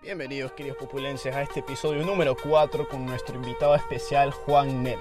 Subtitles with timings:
[0.00, 5.00] Bienvenidos queridos populenses a este episodio número 4 con nuestro invitado especial Juan Nebel.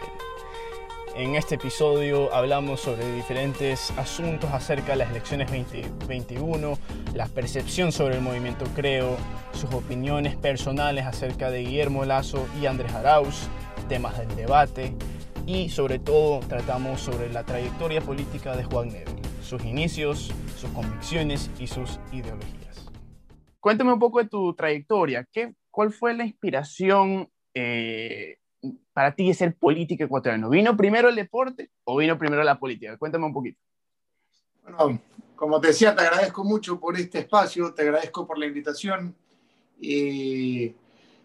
[1.15, 6.79] En este episodio hablamos sobre diferentes asuntos acerca de las elecciones 2021,
[7.13, 9.17] la percepción sobre el movimiento Creo,
[9.53, 13.49] sus opiniones personales acerca de Guillermo Lazo y Andrés Arauz,
[13.87, 14.95] temas del debate
[15.45, 21.51] y sobre todo tratamos sobre la trayectoria política de Juan Nebel, sus inicios, sus convicciones
[21.59, 22.86] y sus ideologías.
[23.67, 25.27] Cuéntame un poco de tu trayectoria.
[25.29, 28.37] ¿Qué, ¿Cuál fue la inspiración eh,
[28.93, 30.49] para ti de ser político ecuatoriano?
[30.49, 32.95] ¿Vino primero el deporte o vino primero la política?
[32.95, 33.59] Cuéntame un poquito.
[34.63, 35.01] Bueno,
[35.35, 39.13] como te decía, te agradezco mucho por este espacio, te agradezco por la invitación.
[39.81, 40.73] Y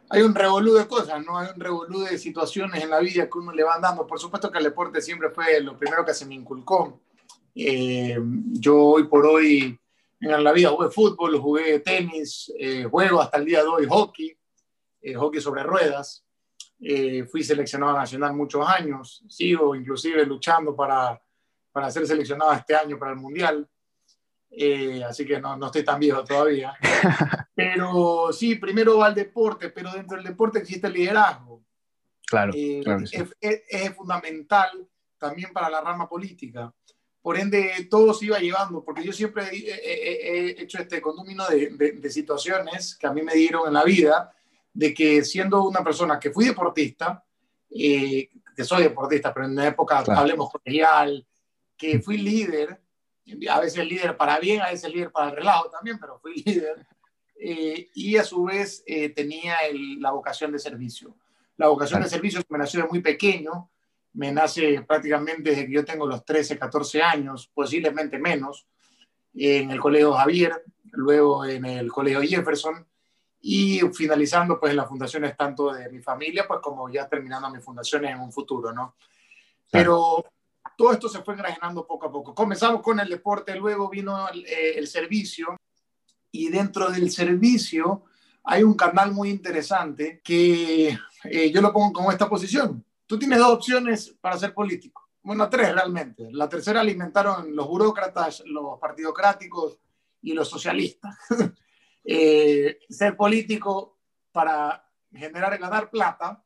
[0.09, 1.39] hay un revolú de cosas, ¿no?
[1.39, 4.05] Hay un revolú de situaciones en la vida que uno le van dando.
[4.05, 6.99] Por supuesto que el deporte siempre fue lo primero que se me inculcó.
[7.55, 8.19] Eh,
[8.51, 9.79] yo hoy por hoy
[10.23, 14.37] en la vida jugué fútbol, jugué tenis, eh, juego hasta el día de hoy hockey,
[15.01, 16.25] eh, hockey sobre ruedas.
[16.81, 21.21] Eh, fui seleccionado nacional muchos años, sigo inclusive luchando para,
[21.71, 23.69] para ser seleccionado este año para el Mundial.
[25.09, 26.75] así que no, no, estoy tan viejo todavía.
[27.55, 31.63] Pero sí, primero va el deporte, pero dentro del deporte existe el liderazgo.
[32.27, 36.73] Claro, claro es, es, es fundamental también para la rama política.
[37.23, 42.11] Por ende, todo se iba llevando, porque yo siempre he, hecho este condumino de, de,
[42.11, 44.35] situaciones que a mí me dieron en la vida,
[44.73, 47.25] de que siendo una persona que fui deportista,
[47.71, 51.27] eh, que soy deportista, pero en una época, hablemos colegial,
[51.77, 52.81] que fui líder,
[53.49, 56.87] a veces líder para bien, a veces líder para el relajo también, pero fui líder,
[57.37, 59.57] eh, y a su vez eh, tenía
[59.99, 61.17] la vocación de servicio.
[61.57, 63.71] La vocación de servicio me nació de muy pequeño,
[64.15, 68.67] me nace prácticamente desde que yo tengo los 13, 14 años, posiblemente menos,
[69.35, 72.87] en el Colegio Javier, luego en el Colegio Jefferson
[73.41, 77.65] y finalizando pues en las fundaciones tanto de mi familia pues como ya terminando mis
[77.65, 78.97] fundaciones en un futuro, ¿no?
[79.71, 80.25] Pero
[80.77, 82.35] todo esto se fue engrajenando poco a poco.
[82.35, 85.57] Comenzamos con el deporte, luego vino el, eh, el servicio
[86.31, 88.05] y dentro del servicio
[88.45, 93.41] hay un canal muy interesante que eh, yo lo pongo como esta posición, Tú tienes
[93.41, 95.11] dos opciones para ser político.
[95.23, 96.31] Bueno, tres realmente.
[96.33, 99.77] La tercera alimentaron los burócratas, los partidocráticos
[100.23, 101.15] y los socialistas.
[102.07, 103.99] eh, ser político
[104.33, 106.43] para generar, ganar plata.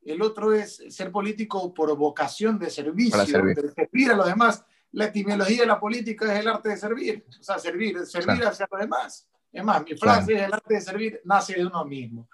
[0.00, 3.56] El otro es ser político por vocación de servicio, servir.
[3.56, 4.64] de servir a los demás.
[4.92, 8.48] La etimología de la política es el arte de servir, o sea, servir, servir claro.
[8.48, 9.28] hacia los demás.
[9.52, 10.40] Es más, mi frase claro.
[10.40, 12.26] es el arte de servir nace de uno mismo.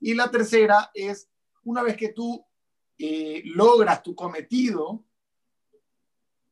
[0.00, 1.30] Y la tercera es,
[1.62, 2.44] una vez que tú
[3.04, 5.02] eh, logras tu cometido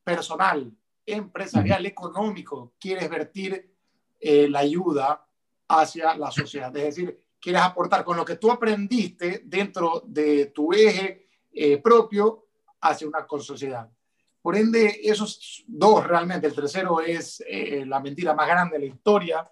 [0.03, 0.69] personal,
[1.05, 3.73] empresarial, económico, quieres vertir
[4.19, 5.25] eh, la ayuda
[5.69, 6.75] hacia la sociedad.
[6.75, 12.47] Es decir, quieres aportar con lo que tú aprendiste dentro de tu eje eh, propio
[12.81, 13.89] hacia una sociedad.
[14.41, 18.93] Por ende, esos dos realmente, el tercero es eh, la mentira más grande de la
[18.93, 19.49] historia,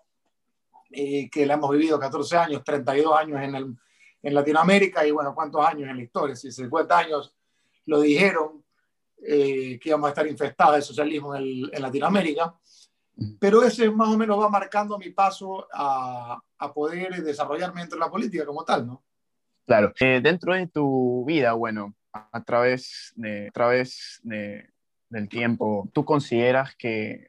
[0.91, 3.77] que la hemos vivido 14 años, 32 años en el,
[4.22, 6.35] en Latinoamérica y bueno, ¿cuántos años en la historia?
[6.35, 7.35] Si 50 años
[7.85, 8.63] lo dijeron
[9.22, 12.56] eh, que íbamos a estar infestados de socialismo en, en, Latinoamérica,
[13.40, 18.06] pero ese más o menos va marcando mi paso a, a poder desarrollarme dentro de
[18.06, 19.03] la política como tal, ¿no?
[19.66, 24.68] Claro, eh, dentro de tu vida, bueno, a través, de, a través de,
[25.09, 27.28] del tiempo, ¿tú consideras que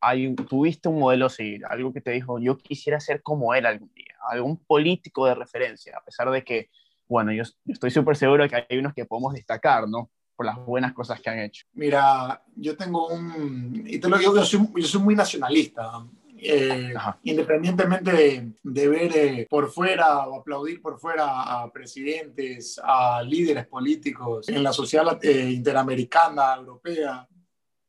[0.00, 3.66] hay, tuviste un modelo a seguir, algo que te dijo, yo quisiera ser como él
[3.66, 6.70] algún día, algún político de referencia, a pesar de que,
[7.08, 10.10] bueno, yo, yo estoy súper seguro de que hay unos que podemos destacar, ¿no?
[10.36, 11.66] Por las buenas cosas que han hecho.
[11.74, 16.06] Mira, yo tengo un, y te lo digo, yo soy, yo soy muy nacionalista,
[16.42, 16.94] eh,
[17.24, 23.66] independientemente de, de ver eh, por fuera o aplaudir por fuera a presidentes, a líderes
[23.66, 27.28] políticos en la sociedad eh, interamericana, europea,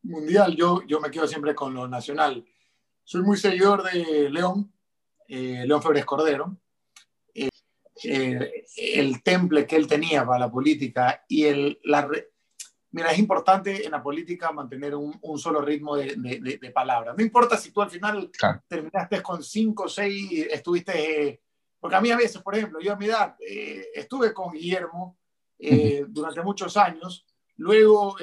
[0.04, 2.46] mundial, yo, yo me quedo siempre con lo nacional.
[3.04, 4.72] Soy muy seguidor de León,
[5.28, 6.58] eh, León Febres Cordero,
[7.34, 7.50] eh,
[8.04, 12.10] eh, el temple que él tenía para la política y el, la...
[12.94, 17.16] Mira, es importante en la política mantener un, un solo ritmo de, de, de, palabras.
[17.18, 18.62] No importa si tú al final claro.
[18.68, 21.42] terminaste con cinco o seis, estuviste...
[21.80, 23.36] porque a mí a veces, por ejemplo, yo a mi edad
[23.94, 25.18] estuve con Guillermo
[25.60, 26.06] uh -huh.
[26.10, 28.18] durante muchos años, luego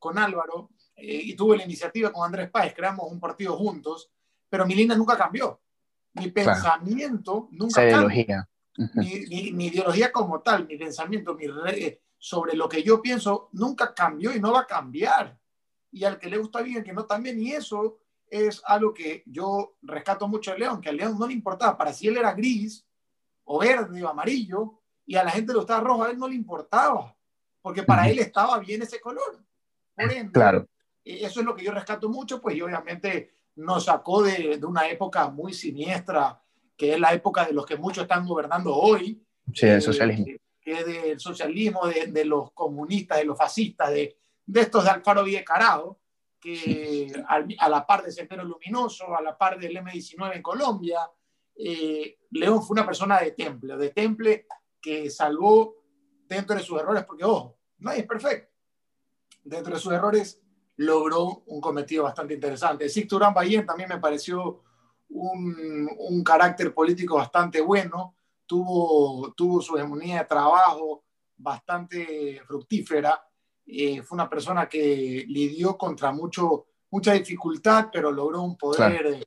[0.00, 0.70] con Álvaro,
[1.00, 4.10] eh, y tuve la iniciativa con Andrés Páez, creamos un partido juntos,
[4.48, 5.60] pero mi línea nunca cambió.
[6.14, 7.48] Mi pensamiento claro.
[7.52, 8.20] nunca Esa cambió.
[8.20, 8.48] Ideología.
[8.94, 13.48] Mi, mi, mi, ideología como tal, mi pensamiento mi re, sobre lo que yo pienso,
[13.52, 15.38] nunca cambió y no va a cambiar.
[15.90, 17.98] Y al que le gusta bien, que no también, y eso
[18.30, 21.92] es algo que yo rescato mucho a León, que a León no le importaba, para
[21.92, 22.86] si él era gris,
[23.44, 26.34] o verde o amarillo, y a la gente le gustaba rojo, a él no le
[26.34, 27.16] importaba,
[27.62, 29.42] porque para él estaba bien ese color.
[29.94, 30.68] Por ende, claro.
[31.08, 34.88] Eso es lo que yo rescato mucho, pues y obviamente nos sacó de, de, una
[34.88, 36.40] época muy siniestra,
[36.76, 39.24] que es la época de los que muchos están gobernando hoy.
[39.54, 40.26] Sí, el socialismo.
[40.26, 44.84] Eh, que es del socialismo, de, de, los comunistas, de los fascistas, de, de estos
[44.84, 45.98] de Alfaro Villecarado,
[46.38, 51.00] que a, a, la par de Sendero Luminoso, a la par del M19 en Colombia,
[51.56, 54.46] eh, León fue una persona de temple, de temple
[54.80, 55.74] que salvó
[56.28, 58.52] dentro de sus errores, porque ojo, nadie es perfecto.
[59.42, 60.42] Dentro de sus errores
[60.78, 62.88] logró un cometido bastante interesante.
[62.88, 64.62] Sixto Durán Ballén también me pareció
[65.10, 68.14] un, un, carácter político bastante bueno,
[68.46, 71.04] tuvo, tuvo su hegemonía de trabajo
[71.36, 73.20] bastante fructífera,
[73.66, 79.18] eh, fue una persona que lidió contra mucho, mucha dificultad, pero logró un poder claro.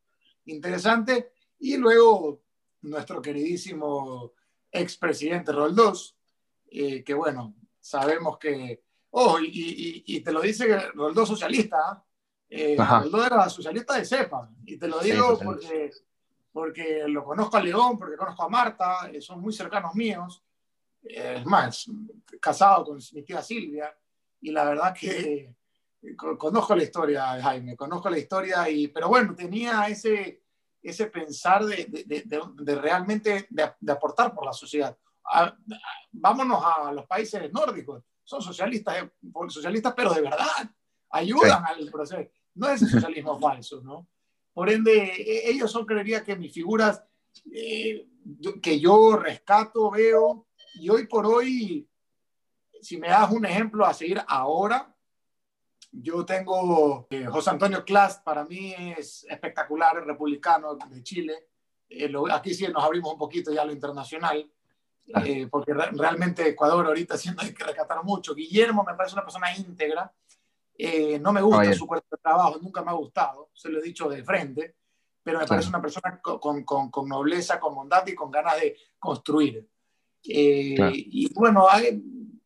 [0.46, 1.34] interesante.
[1.60, 2.42] Y luego
[2.82, 4.34] nuestro queridísimo
[4.72, 6.18] expresidente Roldós,
[6.72, 12.04] eh, que bueno, sabemos que Oh, y, y, y, te lo dice Roldós socialista.
[12.50, 12.76] ¿eh?
[12.76, 14.50] Eh, Roldós era socialista de cepa.
[14.66, 15.92] Y te lo digo sí, porque,
[16.52, 20.42] porque lo conozco a León, porque conozco a Marta, eh, son muy cercanos míos.
[21.04, 21.92] Eh, es más,
[22.40, 23.94] casado con mi tía Silvia.
[24.40, 25.54] Y la verdad que
[26.16, 28.70] conozco la historia Jaime, conozco la historia.
[28.70, 30.42] Y, pero bueno, tenía ese,
[30.82, 34.98] ese pensar de, de, de, de realmente de, aportar por la sociedad.
[35.26, 35.58] A, a,
[36.14, 39.12] vámonos a los países nórdicos son socialistas, eh,
[39.50, 40.72] socialistas, pero de verdad,
[41.10, 41.74] ayudan sí.
[41.84, 42.32] al proceso.
[42.56, 44.08] No es el socialismo falso, ¿no?
[44.54, 47.04] Por ende, e, ellos son, creería que mis figuras
[47.54, 48.08] eh,
[48.62, 51.90] que yo rescato, veo, y hoy por hoy,
[52.82, 54.96] si me das un ejemplo a seguir ahora,
[55.92, 61.50] yo tengo eh, José Antonio Clast, para mí es espectacular, republicano de Chile.
[61.90, 64.50] Eh, lo, aquí sí nos abrimos un poquito ya a lo internacional
[65.08, 68.36] eh, porque re realmente Ecuador ahorita siendo hay que rescatar mucho.
[68.36, 70.12] Guillermo me parece una persona íntegra,
[70.78, 71.74] eh, no me gusta Oye.
[71.74, 74.76] su cuerpo de trabajo, nunca me ha gustado, se lo he dicho de frente,
[75.24, 78.76] pero me parece una persona con, con, con, nobleza, con bondad y con ganas de
[78.98, 79.68] construir.
[80.24, 80.92] Eh, claro.
[80.96, 82.02] Y bueno, hay,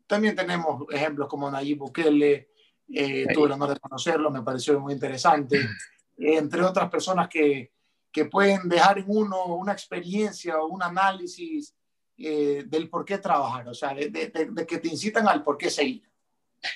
[0.06, 2.50] también tenemos ejemplos como Nayib Bukele,
[2.90, 5.58] eh, tuve el honor de conocerlo, me pareció muy interesante,
[6.18, 7.72] entre otras personas que,
[8.12, 11.76] que pueden dejar en uno una experiencia o un análisis
[12.18, 14.10] eh, del por qué trabajar, o sea, de,
[14.68, 16.10] que te incitan al por qué seguir.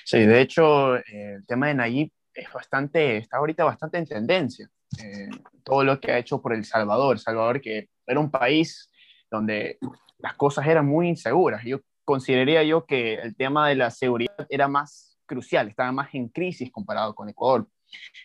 [0.04, 4.68] Sí, de hecho, eh, el tema de Nayib es bastante, está ahorita bastante en tendencia.
[5.02, 5.30] Eh,
[5.64, 8.90] todo lo que ha hecho por El Salvador, Salvador que era un país
[9.30, 9.78] donde
[10.18, 11.64] las cosas eran muy inseguras.
[11.64, 16.28] Yo consideraría yo que el tema de la seguridad era más crucial, estaba más en
[16.28, 17.66] crisis comparado con Ecuador.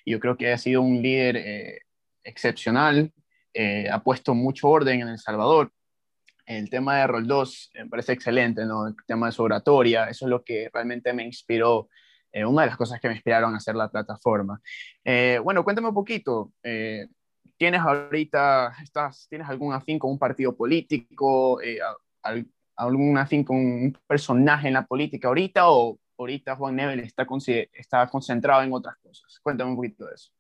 [0.06, 1.81] Yo creo que ha sido un líder eh,
[2.23, 3.13] excepcional,
[3.89, 5.71] ha puesto mucho orden en El Salvador
[6.45, 8.88] el tema de Roldós me parece excelente, ¿no?
[8.88, 11.89] El tema de su oratoria, eso es lo que realmente me inspiró,
[12.31, 14.62] eh, una de las cosas que me inspiraron a hacer la plataforma.
[15.03, 17.07] Eh, bueno, cuéntame un poquito, eh,
[17.57, 21.80] ¿tienes ahorita, estás, tienes algún afín con un partido político, eh,
[22.75, 27.25] algún afín con un personaje en la política ahorita o ahorita Juan Nebel está,
[27.74, 29.39] está concentrado en otras cosas?
[29.42, 30.34] Cuéntame un poquito de eso.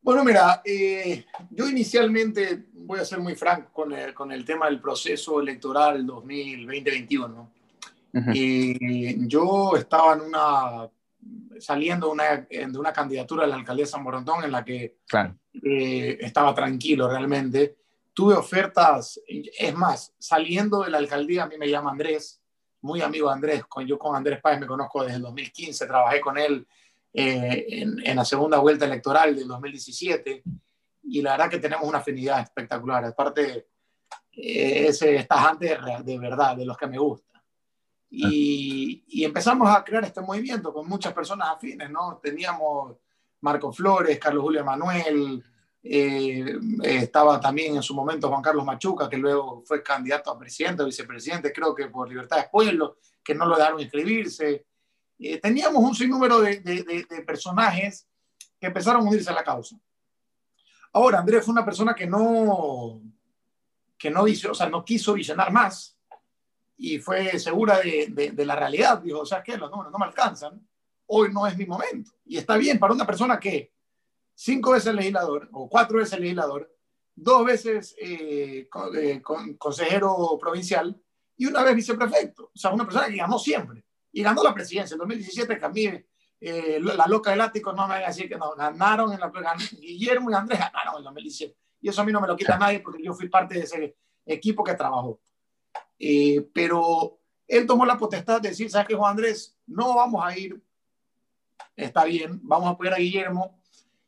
[0.00, 4.66] Bueno, mira, eh, yo inicialmente, voy a ser muy franco con el, con el tema
[4.66, 7.28] del proceso electoral 2020-2021.
[7.28, 7.52] ¿no?
[8.12, 8.32] Uh -huh.
[8.34, 10.88] eh, yo estaba en una,
[11.60, 15.36] saliendo una, de una candidatura a la alcaldía de San Borondón en la que claro.
[15.52, 17.76] eh, estaba tranquilo realmente.
[18.14, 22.40] Tuve ofertas, es más, saliendo de la alcaldía, a mí me llama Andrés,
[22.80, 26.20] muy amigo de Andrés, con, yo con Andrés Páez me conozco desde el 2015, trabajé
[26.20, 26.66] con él
[27.20, 30.40] eh, en, en, la segunda vuelta electoral del 2017
[31.02, 33.04] y la verdad que tenemos una afinidad espectacular.
[33.04, 33.66] Aparte,
[34.30, 37.42] eh, ese es tajante de verdad, de los que me gusta.
[38.08, 42.20] Y, y, empezamos a crear este movimiento con muchas personas afines, ¿no?
[42.22, 42.96] Teníamos
[43.40, 45.42] Marco Flores, Carlos Julio Manuel,
[45.82, 50.84] eh, estaba también en su momento Juan Carlos Machuca, que luego fue candidato a presidente
[50.84, 54.67] vicepresidente, creo que por Libertad de Pueblo, que no lo dejaron inscribirse
[55.18, 58.06] eh, teníamos un sinnúmero de, de, personajes
[58.60, 59.76] que empezaron a unirse a la causa.
[60.92, 63.02] Ahora, Andrés fue una persona que no,
[63.98, 65.98] que no, o sea, no quiso visionar más
[66.76, 68.98] y fue segura de, la realidad.
[69.02, 70.66] Dijo, o sea, que los números no me alcanzan,
[71.06, 72.12] hoy no es mi momento.
[72.24, 73.72] Y está bien para una persona que
[74.34, 76.72] cinco veces legislador o cuatro veces legislador,
[77.14, 79.22] dos veces eh, eh,
[79.58, 80.96] consejero provincial
[81.36, 82.52] y una vez viceprefecto.
[82.54, 84.94] O sea, una persona que ganó siempre y ganó la presidencia.
[84.94, 86.06] En 2017 cambié
[86.40, 89.30] eh, la loca del ático, no me voy a decir que no, ganaron, en la,
[89.80, 91.56] Guillermo y Andrés ganaron en 2017.
[91.80, 93.96] Y eso a mí no me lo quita nadie porque yo fui parte de ese
[94.24, 95.20] equipo que trabajó.
[95.98, 99.56] Eh, pero él tomó la potestad de decir, ¿sabes qué, Juan Andrés?
[99.66, 100.62] No vamos a ir,
[101.74, 103.58] está bien, vamos a apoyar a Guillermo.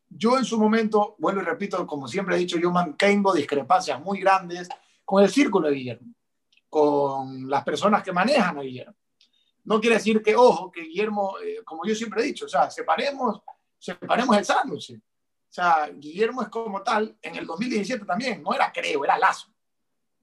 [0.09, 4.21] Yo en su momento, vuelvo y repito, como siempre he dicho, yo mantengo discrepancias muy
[4.21, 4.69] grandes
[5.05, 6.15] con el círculo de Guillermo,
[6.69, 8.95] con las personas que manejan a Guillermo.
[9.65, 12.71] No quiere decir que, ojo, que Guillermo, eh, como yo siempre he dicho, o sea,
[12.71, 13.41] separemos,
[13.79, 14.95] separemos el sándwich.
[14.95, 19.49] O sea, Guillermo es como tal, en el 2017 también, no era creo, era lazo.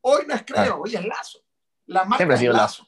[0.01, 1.39] Hoy no es creo, hoy es lazo.
[1.87, 2.87] La marca es lazo.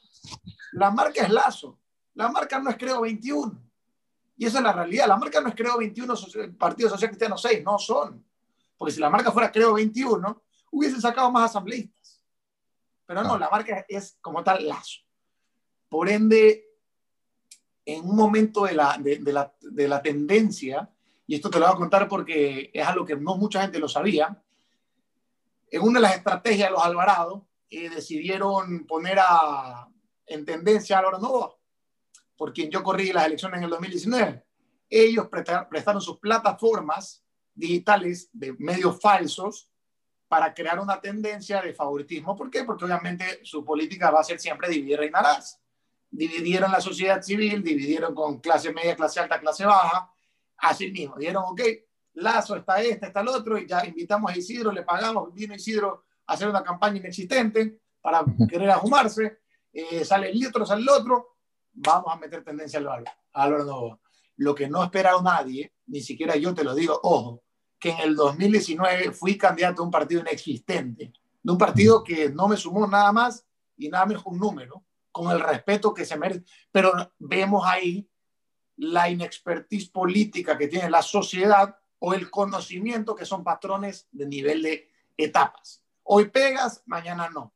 [0.72, 1.78] La marca es lazo.
[2.14, 3.70] La marca no es creo 21.
[4.36, 5.06] Y esa es la realidad.
[5.06, 6.14] La marca no es creo 21,
[6.58, 8.24] Partido Social Cristiano 6, no son.
[8.76, 12.24] Porque si la marca fuera creo 21, hubiesen sacado más asambleístas.
[13.04, 15.00] Pero no, la marca es como tal lazo.
[15.90, 16.64] Por ende,
[17.84, 20.88] en un momento de la, de, la, de la tendencia,
[21.26, 23.88] y esto te lo voy a contar porque es algo que no mucha gente lo
[23.88, 24.42] sabía,
[25.70, 29.88] en una de las estrategias de los Alvarado, eh, decidieron poner a,
[30.26, 31.54] en tendencia a Álvaro Nova,
[32.36, 34.44] por quien yo corrí las elecciones en el 2019.
[34.88, 37.22] Ellos prestaron sus plataformas
[37.54, 39.70] digitales de medios falsos
[40.26, 42.36] para crear una tendencia de favoritismo.
[42.36, 42.64] ¿Por qué?
[42.64, 45.59] Porque obviamente su política va a ser siempre dividir reinarás.
[46.10, 50.12] Dividieron la sociedad civil, dividieron con clase media, clase alta, clase baja.
[50.56, 51.60] Así mismo, dijeron, ok,
[52.14, 56.04] Lazo está este, está el otro, y ya invitamos a Isidro, le pagamos, vino Isidro
[56.26, 59.40] a hacer una campaña inexistente para querer ajumarse,
[59.72, 61.36] eh, sale el otro, sale el otro,
[61.72, 64.00] vamos a meter tendencia al valor, Álvaro
[64.36, 67.44] Lo que no esperaba nadie, ni siquiera yo te lo digo, ojo,
[67.78, 71.12] que en el 2019 fui candidato a un partido inexistente,
[71.42, 75.30] de un partido que no me sumó nada más y nada menos un número, con
[75.30, 76.44] el respeto que se merece.
[76.70, 78.08] Pero vemos ahí
[78.76, 84.62] la inexpertise política que tiene la sociedad o el conocimiento que son patrones de nivel
[84.62, 85.82] de etapas.
[86.02, 87.54] Hoy pegas, mañana no.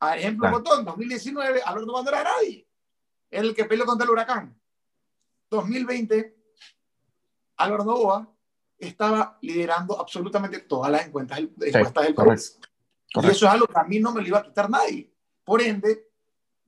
[0.00, 2.68] A ejemplo, botón, 2019, Alberto Bandera era nadie.
[3.30, 4.60] el que peleó contra el huracán.
[5.48, 6.36] 2020,
[7.56, 8.34] Álvaro Novoa
[8.78, 12.58] estaba liderando absolutamente todas las encuestas, encuestas del país.
[13.14, 15.14] Y eso es algo que a mí no me lo iba a quitar nadie.
[15.44, 16.11] Por ende,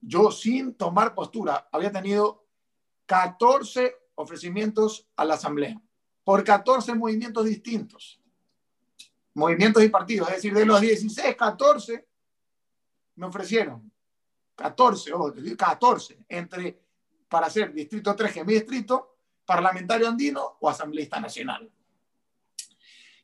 [0.07, 2.47] yo sin tomar postura había tenido
[3.07, 5.81] 14 ofrecimientos a la Asamblea
[6.23, 8.21] por 14 movimientos distintos.
[9.35, 12.09] Movimientos y partidos, es decir, de los 16, 14
[13.17, 13.91] me ofrecieron.
[14.55, 16.81] 14, oh, 14, entre
[17.29, 21.69] para ser distrito 3, que es mi distrito, parlamentario andino o asambleísta nacional.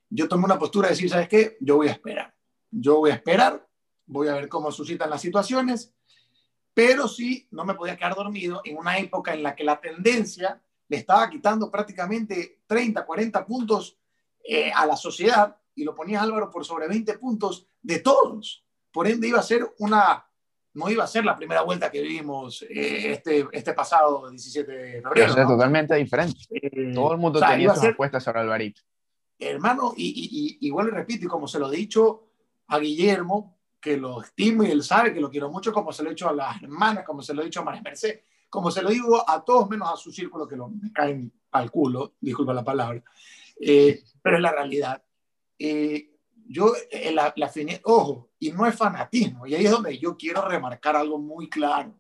[0.08, 1.56] Yo tomé una postura de decir, ¿sabes qué?
[1.60, 2.34] Yo voy a esperar.
[2.72, 3.68] Yo voy a esperar,
[4.06, 5.94] voy a ver cómo suscitan las situaciones,
[6.80, 10.58] pero sí, no me podía quedar dormido en una época en la que la tendencia
[10.88, 13.99] le estaba quitando prácticamente 30, 40 puntos
[14.42, 18.64] eh, a la sociedad y lo ponía Álvaro por sobre 20 puntos de todos.
[18.90, 20.26] Por ende iba a ser una,
[20.72, 25.02] no iba a ser la primera vuelta que vivimos eh, este, este pasado 17 de
[25.02, 25.38] febrero.
[25.38, 26.40] Es totalmente diferente.
[26.49, 28.80] Eh, Todo el mundo tenía sus apuestas sobre Alvarito.
[29.38, 32.30] Hermano, y, y, igual le repito, y como se lo he dicho
[32.68, 36.10] a Guillermo, que lo estimo y él sabe que lo quiero mucho, como se lo
[36.10, 38.82] he dicho a las hermanas, como se lo he dicho a María Merced, como se
[38.82, 42.52] lo digo a todos menos a su círculo que lo, me caen al culo, disculpa
[42.52, 43.02] la palabra,
[43.60, 45.02] eh, pero es la realidad.
[45.58, 46.10] Eh,
[46.46, 47.50] yo, eh, la, la
[47.84, 51.94] ojo, y no es fanatismo, y ahí es donde yo quiero remarcar algo muy claro.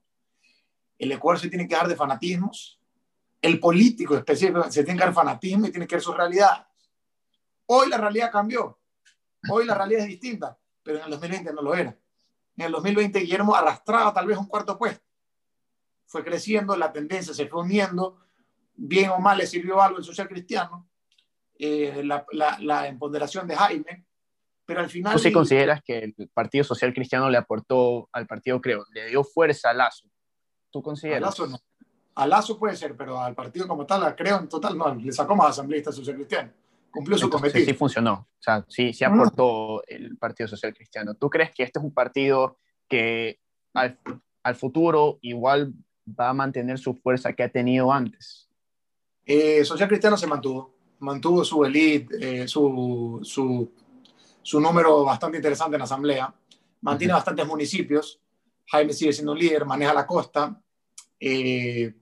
[0.98, 2.80] El Ecuador se tiene que dar de fanatismos,
[3.40, 6.66] el político específico se tiene que dar fanatismo y tiene que ver su realidad.
[7.66, 8.78] Hoy la realidad cambió,
[9.48, 10.58] hoy la realidad es distinta,
[10.90, 11.96] pero en el 2020 no lo era.
[12.56, 15.04] En el 2020 Guillermo arrastraba tal vez un cuarto puesto
[16.10, 18.18] fue creciendo, la tendencia se fue uniendo,
[18.74, 20.88] bien o mal le sirvió algo el social cristiano,
[21.56, 22.26] eh, la,
[22.58, 24.04] la, empoderación de Jaime,
[24.66, 25.12] pero al final...
[25.12, 29.22] ¿Tú sí consideras que el Partido Social Cristiano le aportó al partido, creo, le dio
[29.22, 30.08] fuerza a Lazo?
[30.72, 31.22] ¿Tú consideras?
[31.22, 31.58] A Lazo no.
[32.16, 35.36] A Lazo puede ser, pero al partido como tal, creo en total, no, le sacó
[35.36, 36.52] más asambleístas social cristiano.
[36.90, 37.64] Cumplió su cometido.
[37.64, 41.14] Sí funcionó, o sea, sí, sí aportó el Partido Social Cristiano.
[41.14, 43.38] ¿Tú crees que este es un partido que
[43.74, 43.98] al,
[44.42, 45.72] al futuro igual
[46.18, 48.50] va a mantener su fuerza que ha tenido antes?
[49.24, 53.70] Eh, Social Cristiano se mantuvo, mantuvo su elite, eh, su, su,
[54.42, 56.34] su, número bastante interesante en la asamblea,
[56.80, 58.20] mantiene bastantes municipios,
[58.66, 60.60] Jaime sigue siendo un líder, maneja la costa,
[61.18, 61.94] eh,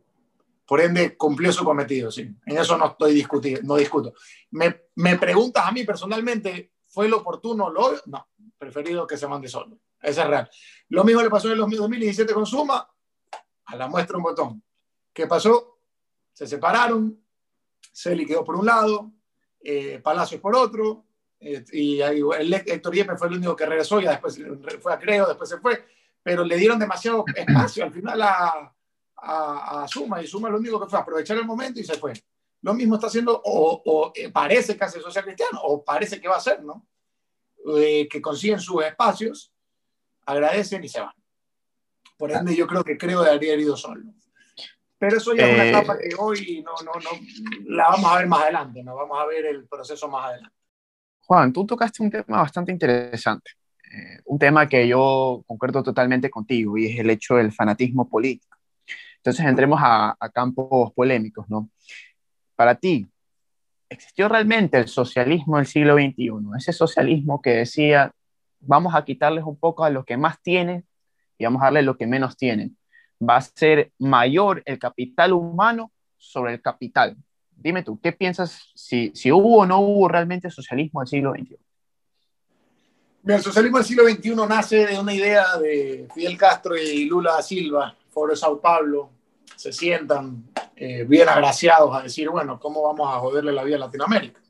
[0.69, 2.31] por ende cumplió su cometido, sí.
[2.45, 4.13] En eso no estoy discutiendo, no discuto.
[4.51, 7.71] Me, me preguntas a mí personalmente, ¿fue lo oportuno?
[7.71, 9.79] Lo, no, preferido que se mande solo.
[9.99, 10.51] Ese es real.
[10.91, 12.87] Lo mismo le pasó en el 2017 con Suma,
[13.65, 14.63] a la muestra un botón.
[15.11, 15.79] ¿Qué pasó?
[16.35, 17.19] Se separaron,
[17.91, 19.11] Celi quedó por un lado,
[19.61, 21.07] eh, Palacios por otro,
[21.41, 24.39] eh, y ahí, el Héctor Yepes fue el único que regresó, ya después
[24.83, 25.87] fue a Creo, después se fue,
[26.23, 28.75] pero le dieron demasiado espacio al final a,
[29.23, 32.13] a, a Suma y Suma lo único que fue aprovechar el momento y se fue.
[32.63, 36.29] Lo mismo está haciendo, o, o eh, parece que hace Social Cristiano, o parece que
[36.29, 36.87] va a hacer, ¿no?
[37.77, 39.53] Eh, que consiguen sus espacios,
[40.27, 41.15] agradecen y se van.
[42.17, 44.03] Por ende, yo creo que creo de haber ido solo.
[44.99, 47.11] Pero eso ya es una Eh, etapa que hoy no, no, no,
[47.67, 50.57] la vamos a ver más adelante, no vamos a ver el proceso más adelante.
[51.21, 53.53] Juan, tú tocaste un tema bastante interesante,
[53.85, 58.58] eh, un tema que yo concuerdo totalmente contigo y es el hecho del fanatismo político.
[59.29, 61.69] Entonces entremos a, a campos polémicos, ¿no?
[62.57, 63.07] Para ti,
[63.91, 66.31] ¿existió realmente el socialismo del siglo XXI?
[66.57, 68.11] Ese socialismo que decía,
[68.61, 70.87] vamos a quitarles un poco a los que más tienen
[71.37, 72.79] y vamos a darle lo que menos tienen.
[73.21, 77.15] Va a ser mayor el capital humano sobre el capital.
[77.51, 81.59] Dime tú, ¿qué piensas si, si hubo o no hubo realmente socialismo del siglo XXI?
[83.27, 87.43] El socialismo del siglo XXI nace de una idea de Fidel Castro y Lula da
[87.43, 89.18] Silva, Foro de Sao Paulo,
[89.57, 90.45] se sientan
[90.77, 94.41] eh, bien agraciados a decir, bueno, ¿cómo vamos a joderle la vida a Latinoamérica?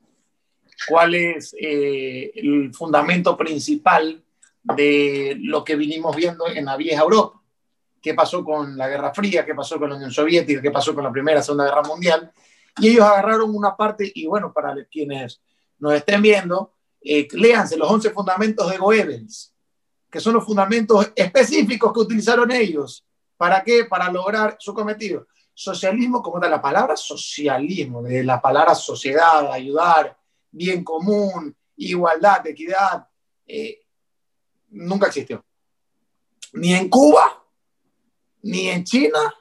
[0.86, 4.22] ¿Cuál es eh, el fundamento principal
[4.62, 7.40] de lo que vinimos viendo en la vieja Europa?
[8.00, 9.44] ¿Qué pasó con la Guerra Fría?
[9.44, 10.62] ¿Qué pasó con la Unión Soviética?
[10.62, 12.30] ¿Qué pasó con la Primera, Segunda Guerra Mundial?
[12.78, 15.40] Y ellos agarraron una parte, y bueno, para quienes
[15.78, 19.54] nos estén viendo, eh, léanse los 11 fundamentos de Goebbels,
[20.10, 23.04] que son los fundamentos específicos que utilizaron ellos.
[23.38, 23.84] ¿Para qué?
[23.84, 25.28] Para lograr su cometido.
[25.54, 30.18] Socialismo, como de la palabra socialismo, de la palabra sociedad, ayudar,
[30.50, 33.08] bien común, igualdad, equidad,
[33.46, 33.80] eh,
[34.70, 35.44] nunca existió.
[36.54, 37.44] Ni en Cuba,
[38.42, 39.34] ni en China,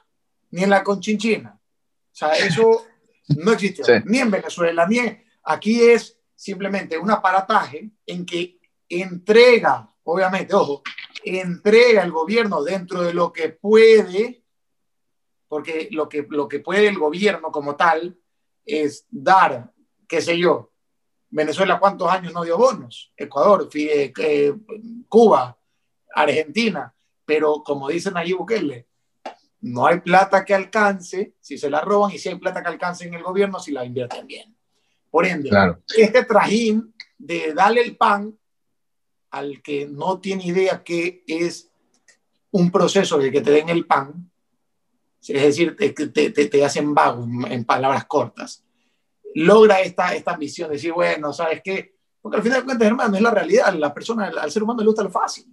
[0.50, 1.60] ni en la Conchinchina.
[1.60, 2.86] O sea, eso
[3.28, 3.84] no existió.
[3.84, 3.92] Sí.
[4.06, 5.24] Ni en Venezuela, ni en...
[5.42, 10.82] Aquí es simplemente un aparataje en que entrega, obviamente, ojo,
[11.24, 14.42] entrega el gobierno dentro de lo que puede,
[15.48, 18.18] porque lo que, lo que puede el gobierno como tal
[18.64, 19.70] es dar,
[20.08, 20.72] qué sé yo,
[21.30, 24.54] Venezuela cuántos años no dio bonos, Ecuador, Fide- eh,
[25.08, 25.58] Cuba,
[26.14, 26.94] Argentina,
[27.26, 28.86] pero como dicen allí Bukele,
[29.60, 33.06] no hay plata que alcance si se la roban y si hay plata que alcance
[33.06, 34.56] en el gobierno si la invierten bien.
[35.10, 35.82] Por ende, Claro.
[35.96, 38.38] este trajín de darle el pan
[39.30, 41.70] al que no tiene idea que es
[42.50, 44.30] un proceso de que te den el pan,
[45.20, 48.64] es decir, te, te, te, te hacen vago en, palabras cortas,
[49.34, 51.94] logra esta, esta ambición de decir, bueno, ¿sabes qué?
[52.20, 54.86] Porque al final de cuentas, hermano, es la realidad, la persona, al ser humano le
[54.86, 55.46] gusta lo fácil.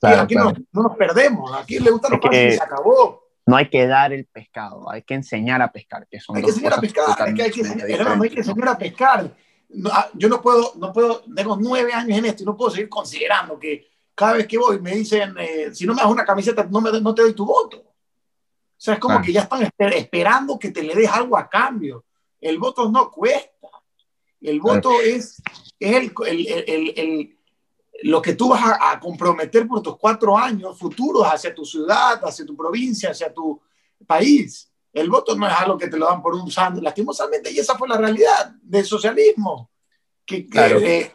[0.00, 0.50] Claro, aquí claro.
[0.50, 3.22] No, no nos perdemos, aquí le gusta lo Es que- fácil y se acabó.
[3.44, 6.50] No hay que dar el pescado, hay que enseñar a pescar, que son Hay que
[6.50, 9.34] enseñar a pescar, es que hay que, hermano, hay que enseñar a pescar.
[9.74, 12.70] No, ah, yo no puedo, no puedo, tengo nueve años en esto y no puedo
[12.70, 16.24] seguir considerando que cada vez que voy me dicen, eh, si no me das una
[16.24, 17.78] camiseta, no, me, no te doy tu voto.
[17.78, 17.84] O
[18.76, 22.04] sea, es como que ya están esper- esperando que te le des algo a cambio.
[22.40, 23.68] El voto no cuesta.
[24.40, 25.40] El voto es,
[25.78, 27.38] es el, el, el, el-
[28.04, 32.20] lo que tú vas a, a comprometer por tus cuatro años futuros hacia tu ciudad,
[32.24, 33.60] hacia tu provincia, hacia tu
[34.06, 34.68] país.
[34.92, 37.76] El voto no es algo que te lo dan por un sándwich, lastimosamente, y esa
[37.76, 39.70] fue la realidad del socialismo,
[40.26, 40.78] que, que, Claro.
[40.80, 41.12] eh,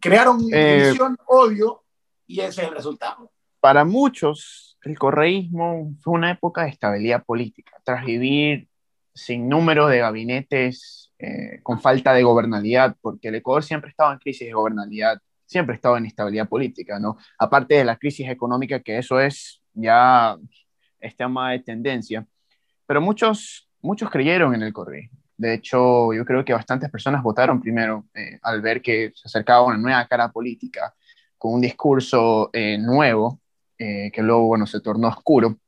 [0.00, 1.82] crearon Eh, división, odio,
[2.26, 3.30] y ese es el resultado.
[3.60, 8.68] Para muchos, el correísmo fue una época de estabilidad política, tras vivir
[9.12, 14.18] sin número de gabinetes eh, con falta de gobernabilidad, porque el Ecuador siempre estaba en
[14.18, 17.16] crisis de gobernabilidad, siempre estaba en inestabilidad política, ¿no?
[17.38, 20.36] Aparte de la crisis económica, que eso es ya
[21.00, 22.26] este tema de tendencia.
[22.86, 25.18] Pero muchos, muchos creyeron en el correísmo.
[25.36, 29.66] De hecho, yo creo que bastantes personas votaron primero eh, al ver que se acercaba
[29.66, 30.94] una nueva cara política
[31.36, 33.40] con un discurso eh, nuevo,
[33.78, 35.58] eh, que luego, bueno, se tornó oscuro.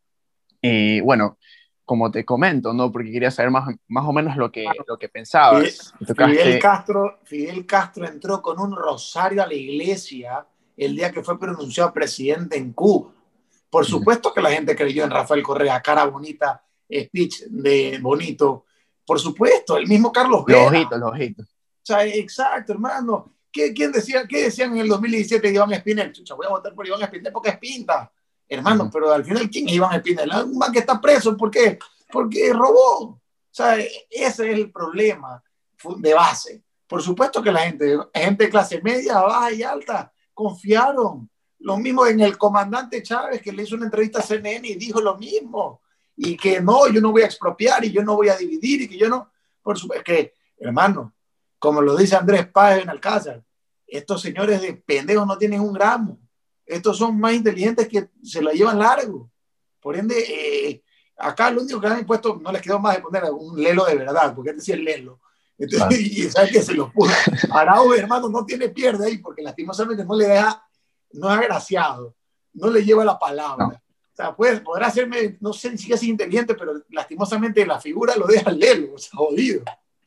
[0.62, 1.36] Y bueno,
[1.84, 2.90] como te comento, ¿no?
[2.90, 5.92] Porque quería saber más, más o menos lo que, lo que pensabas.
[6.06, 11.22] Fidel, Fidel Castro, Fidel Castro entró con un rosario a la iglesia el día que
[11.22, 13.12] fue pronunciado presidente en Cuba.
[13.70, 13.90] Por Ujú.
[13.90, 18.64] supuesto que la gente creyó en Rafael Correa, cara bonita, speech de bonito.
[19.04, 20.66] Por supuesto, el mismo Carlos Los Vera.
[20.66, 21.46] ojitos, los ojitos.
[21.46, 23.32] O sea, exacto, hermano.
[23.50, 26.12] ¿Qué, quién decía, ¿Qué decían en el 2017 de Iván Espinel?
[26.12, 28.12] Chucha, voy a votar por Iván Espinel porque es pinta.
[28.46, 30.30] Hermano, pero al final, ¿quién es Iván Espinel?
[30.44, 31.78] Un man que está preso, ¿por qué?
[32.10, 33.00] Porque robó.
[33.00, 33.20] O
[33.50, 35.42] sea, ese es el problema
[35.96, 36.62] de base.
[36.86, 41.28] Por supuesto que la gente, gente de clase media, baja y alta, confiaron.
[41.60, 45.00] Lo mismo en el comandante Chávez, que le hizo una entrevista a CNN y dijo
[45.00, 45.82] lo mismo.
[46.20, 48.88] Y que no, yo no voy a expropiar y yo no voy a dividir y
[48.88, 49.30] que yo no.
[49.62, 51.14] Por supuesto que, hermano,
[51.58, 53.42] como lo dice Andrés Páez en Alcázar,
[53.86, 56.18] estos señores de pendejos no tienen un gramo.
[56.66, 59.30] Estos son más inteligentes que se la llevan largo.
[59.80, 60.82] Por ende, eh,
[61.16, 63.96] acá lo único que han impuesto, no les quedó más de poner un lelo de
[63.96, 65.20] verdad, porque este sí es lelo.
[65.56, 67.14] Entonces, y sabes que se lo puso.
[67.50, 70.62] Araujo, hermano, no tiene pierde ahí, porque lastimosamente no le deja,
[71.12, 72.14] no es agraciado,
[72.52, 73.66] no le lleva la palabra.
[73.66, 73.87] O
[74.36, 78.94] pues, podrá hacerme, no sé si es inteligente, pero lastimosamente la figura lo deja lelo,
[78.94, 79.62] o sea, jodido.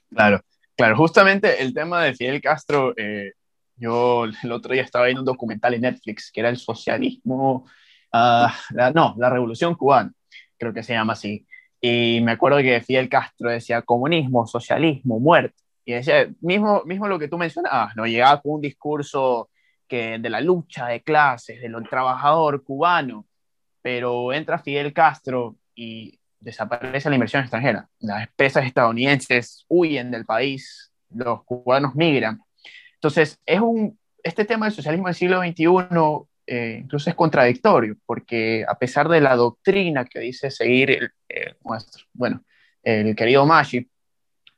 [0.10, 0.41] Claro,
[0.76, 3.34] claro, justamente el tema de Fidel Castro, eh,
[3.78, 7.65] yo el otro día estaba viendo un documental en Netflix que era el socialismo,
[8.13, 8.47] uh,
[8.93, 10.12] no, la revolución cubana,
[10.58, 11.45] creo que se llama así.
[11.80, 15.56] Y me acuerdo que Fidel Castro decía comunismo, socialismo, muerte.
[15.84, 18.06] Y decía, mismo, mismo lo que tú mencionabas, ¿no?
[18.06, 19.50] llegaba con un discurso
[19.88, 23.26] que, de la lucha de clases, de lo trabajador cubano,
[23.82, 27.88] pero entra Fidel Castro y desaparece la inversión extranjera.
[28.00, 32.39] Las empresas estadounidenses huyen del país, los cubanos migran.
[32.96, 38.65] Entonces, es un, este tema del socialismo del siglo XXI eh, incluso es contradictorio, porque
[38.67, 41.12] a pesar de la doctrina que dice seguir el,
[41.63, 42.44] nuestro, bueno,
[42.84, 43.89] el querido Maggi,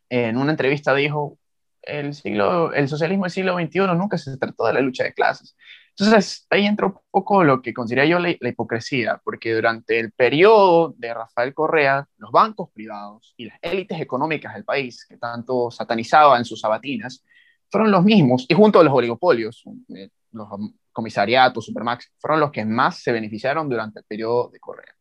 [0.09, 1.37] en una entrevista dijo,
[1.83, 5.55] el, siglo, el socialismo del siglo XXI nunca se trató de la lucha de clases.
[5.97, 10.11] Entonces, ahí entra un poco lo que consideraría yo la, la, hipocresía, porque durante el
[10.11, 15.69] periodo de Rafael Correa, los bancos privados y las élites económicas del país, que tanto
[15.69, 17.23] satanizaban sus sabatinas,
[17.69, 19.63] fueron los mismos, y junto a los oligopolios,
[19.95, 20.47] eh, los
[20.91, 24.95] comisariatos, Supermax, fueron los que más se beneficiaron durante el periodo de Correa.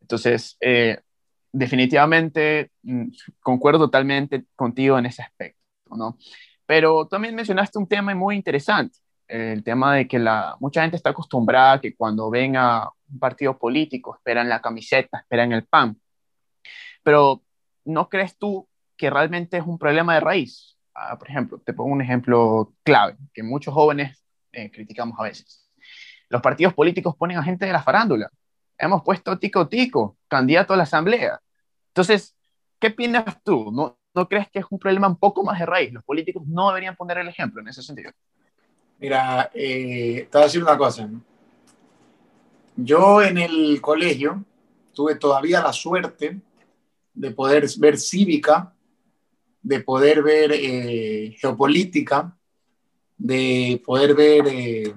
[0.00, 1.00] Entonces, eh,
[1.52, 3.08] definitivamente mm,
[3.40, 5.60] concuerdo totalmente contigo en ese aspecto,
[5.96, 6.18] ¿no?
[6.66, 8.98] Pero también mencionaste un tema muy interesante,
[9.30, 13.18] el tema de que la, mucha gente está acostumbrada a que cuando ven a un
[13.18, 15.96] partido político esperan la camiseta, esperan el pan.
[17.02, 17.42] Pero
[17.84, 20.76] ¿no crees tú que realmente es un problema de raíz?
[20.94, 25.70] Ah, por ejemplo, te pongo un ejemplo clave, que muchos jóvenes eh, criticamos a veces.
[26.28, 28.30] Los partidos políticos ponen a gente de la farándula.
[28.76, 31.40] Hemos puesto Tico Tico, candidato a la asamblea.
[31.88, 32.36] Entonces,
[32.78, 33.70] ¿qué opinas tú?
[33.72, 35.92] ¿No, ¿No crees que es un problema un poco más de raíz?
[35.92, 38.10] Los políticos no deberían poner el ejemplo en ese sentido.
[39.00, 41.08] Mira, eh, te voy a decir una cosa.
[42.76, 44.44] Yo en el colegio
[44.94, 46.40] tuve todavía la suerte
[47.14, 48.74] de poder ver cívica
[49.62, 52.36] de poder ver eh, geopolítica,
[53.16, 54.94] de poder ver, eh,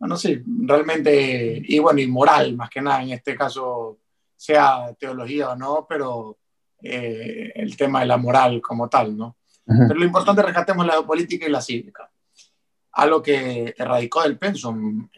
[0.00, 3.98] no sé, realmente, y bueno, y moral más que nada, en este caso,
[4.36, 6.38] sea teología o no, pero
[6.82, 9.36] eh, el tema de la moral como tal, ¿no?
[9.66, 12.10] Pero lo importante es rescatemos la geopolítica y la cívica,
[12.94, 15.08] algo que erradicó del pensum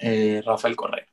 [0.44, 1.06] Rafael Correa.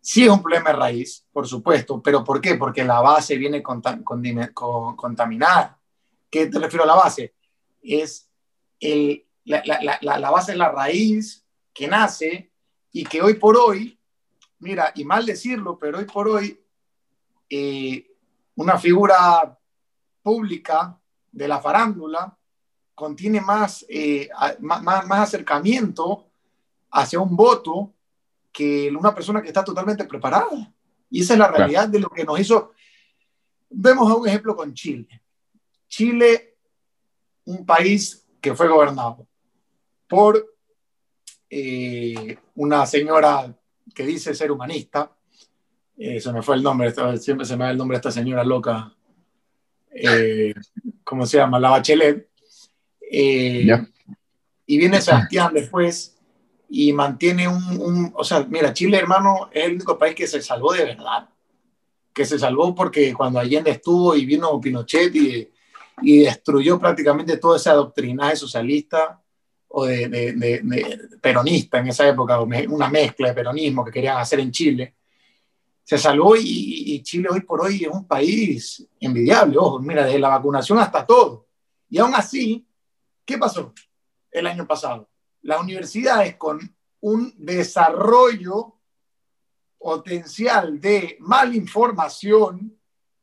[0.00, 2.54] Sí es un problema de raíz, por supuesto, pero ¿por qué?
[2.54, 5.76] Porque la base viene contaminada
[6.30, 7.34] ¿Qué te refiero a la base?
[7.82, 8.28] Es
[8.80, 12.50] el, la, la, la, la, base es la raíz que nace
[12.92, 13.98] y que hoy por hoy,
[14.58, 16.60] mira, y mal decirlo, pero hoy por hoy,
[17.48, 18.10] eh,
[18.56, 19.58] una figura
[20.22, 20.98] pública
[21.30, 22.36] de la farándula
[22.96, 24.28] contiene más, eh,
[24.60, 26.26] más, más, acercamiento
[26.90, 27.92] hacia un voto
[28.50, 30.72] que una persona que está totalmente preparada.
[31.10, 32.72] Y esa es la realidad de lo que nos hizo.
[33.68, 35.22] Vemos un ejemplo con Chile.
[35.86, 36.56] Chile,
[37.44, 39.26] un país que fue gobernado
[40.08, 40.56] por
[41.50, 43.54] eh, una señora
[43.94, 45.12] que dice ser humanista,
[45.98, 48.42] eh, se me fue el nombre, siempre se me da el nombre de esta señora
[48.42, 48.94] loca,
[49.90, 50.54] eh,
[51.04, 51.58] ¿cómo se llama?
[51.58, 52.28] La Bachelet.
[53.10, 56.16] Y viene Sebastián después
[56.68, 60.42] y mantiene un, un, o sea, mira, Chile, hermano, es el único país que se
[60.42, 61.28] salvó de verdad,
[62.12, 65.48] que se salvó porque cuando Allende estuvo y vino Pinochet y
[66.02, 69.20] y destruyó prácticamente toda esa doctrinaje socialista
[69.68, 74.50] o de, de, peronista en esa época, una mezcla de peronismo que querían hacer en
[74.50, 74.94] Chile.
[75.82, 80.18] Se salvó y, y, Chile hoy por hoy es un país envidiable, ojo, mira, desde
[80.18, 81.46] la vacunación hasta todo.
[81.88, 82.66] Y aún así,
[83.26, 83.74] ¿qué pasó
[84.30, 85.10] el año pasado?
[85.42, 86.60] Las universidades con
[87.00, 88.80] un desarrollo
[89.78, 92.76] potencial de malinformación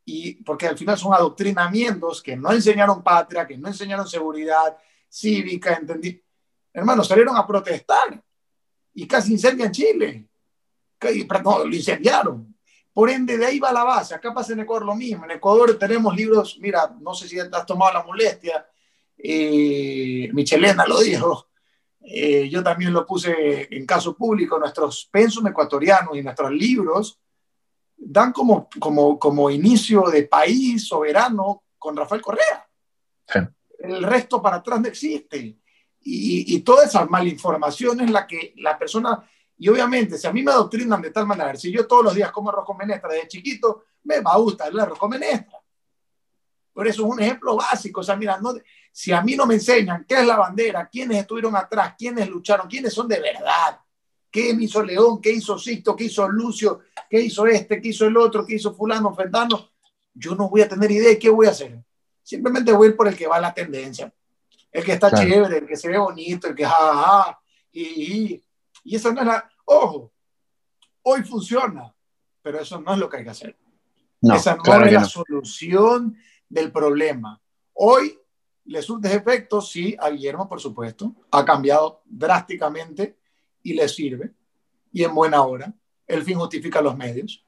[0.06, 4.78] y porque al final son adoctrinamientos que no enseñaron patria, que no enseñaron seguridad
[5.10, 6.22] cívica, entendí.
[6.74, 8.22] Hermanos, salieron a protestar
[8.94, 10.28] y casi incendian Chile.
[11.44, 12.56] No, lo incendiaron.
[12.94, 14.16] Por ende, de ahí va la base.
[14.16, 15.26] Acá pasa en Ecuador lo mismo.
[15.26, 18.66] En Ecuador tenemos libros, mira, no sé si has tomado la molestia,
[19.26, 21.48] eh, Michelena lo dijo,
[22.02, 27.18] eh, yo también lo puse en caso público, nuestros pensum ecuatorianos y nuestros libros
[27.96, 32.68] dan como, como, como inicio de país soberano con Rafael Correa.
[33.80, 35.38] El resto para atrás no existe.
[36.06, 39.26] Y, y, toda esa malinformación es la que la persona
[39.58, 42.30] Y obviamente, si a mí me adoctrinan de tal manera, si yo todos los días
[42.30, 45.64] como arroz con menestra desde chiquito, me va a gustar el arroz con menestra.
[46.74, 48.02] Por eso es un ejemplo básico.
[48.02, 48.54] O sea, mira, no,
[48.94, 52.68] si a mí no me enseñan qué es la bandera, quiénes estuvieron atrás, quiénes lucharon,
[52.68, 53.80] quiénes son de verdad,
[54.30, 58.16] qué hizo León, qué hizo Sisto, qué hizo Lucio, qué hizo este, qué hizo el
[58.16, 59.72] otro, qué hizo fulano, fendano,
[60.14, 61.84] yo no voy a tener idea de qué voy a hacer.
[62.22, 64.14] Simplemente voy a ir por el que va a la tendencia.
[64.72, 67.40] El que está chévere, el que se ve bonito, el que jajaja.
[67.72, 68.42] y,
[68.84, 69.50] y eso no es la...
[69.66, 70.12] Ojo,
[71.04, 71.94] hoy funciona,
[72.42, 73.58] pero eso no es lo que hay que hacer.
[74.22, 76.16] Esa no es la solución
[76.48, 77.42] del problema.
[77.74, 78.18] Hoy
[78.66, 83.18] le surge efectos, sí, a Guillermo, por supuesto, ha cambiado drásticamente
[83.62, 84.34] y le sirve,
[84.92, 85.74] y en buena hora.
[86.06, 87.46] El fin justifica los medios,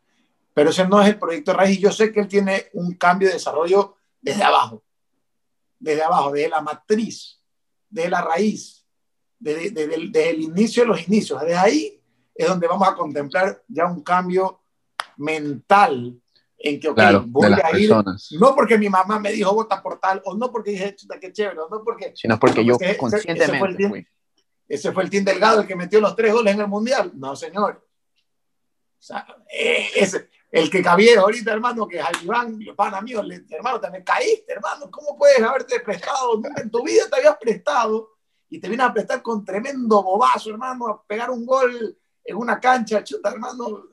[0.53, 2.93] pero ese no es el proyecto de raíz y yo sé que él tiene un
[2.95, 4.83] cambio de desarrollo desde abajo,
[5.79, 7.41] desde abajo, desde la matriz,
[7.89, 8.85] desde la raíz,
[9.37, 11.41] desde, desde, el, inicio de los inicios.
[11.41, 12.01] Desde ahí
[12.33, 14.61] es donde vamos a contemplar ya un cambio
[15.17, 16.21] mental
[16.65, 17.91] en que, voy a ir,
[18.39, 21.31] no porque mi mamá me dijo vota por tal, o no porque dije, chuta, qué
[21.31, 22.13] chévere, o no porque...
[22.15, 23.43] Sino porque yo conscientemente...
[23.43, 24.05] Ese fue, el team,
[24.67, 27.11] ese fue el team Delgado el que metió los tres goles en el Mundial.
[27.13, 27.87] No, señor.
[28.97, 33.79] O sea, eh, ese, el que cabía ahorita, hermano, que es Iván, pana mío, hermano,
[33.79, 34.89] te me caíste, hermano.
[34.89, 36.41] ¿Cómo puedes haberte prestado?
[36.57, 38.09] en tu vida te habías prestado
[38.49, 42.59] y te vienes a prestar con tremendo bobazo, hermano, a pegar un gol en una
[42.59, 43.83] cancha, chuta, hermano.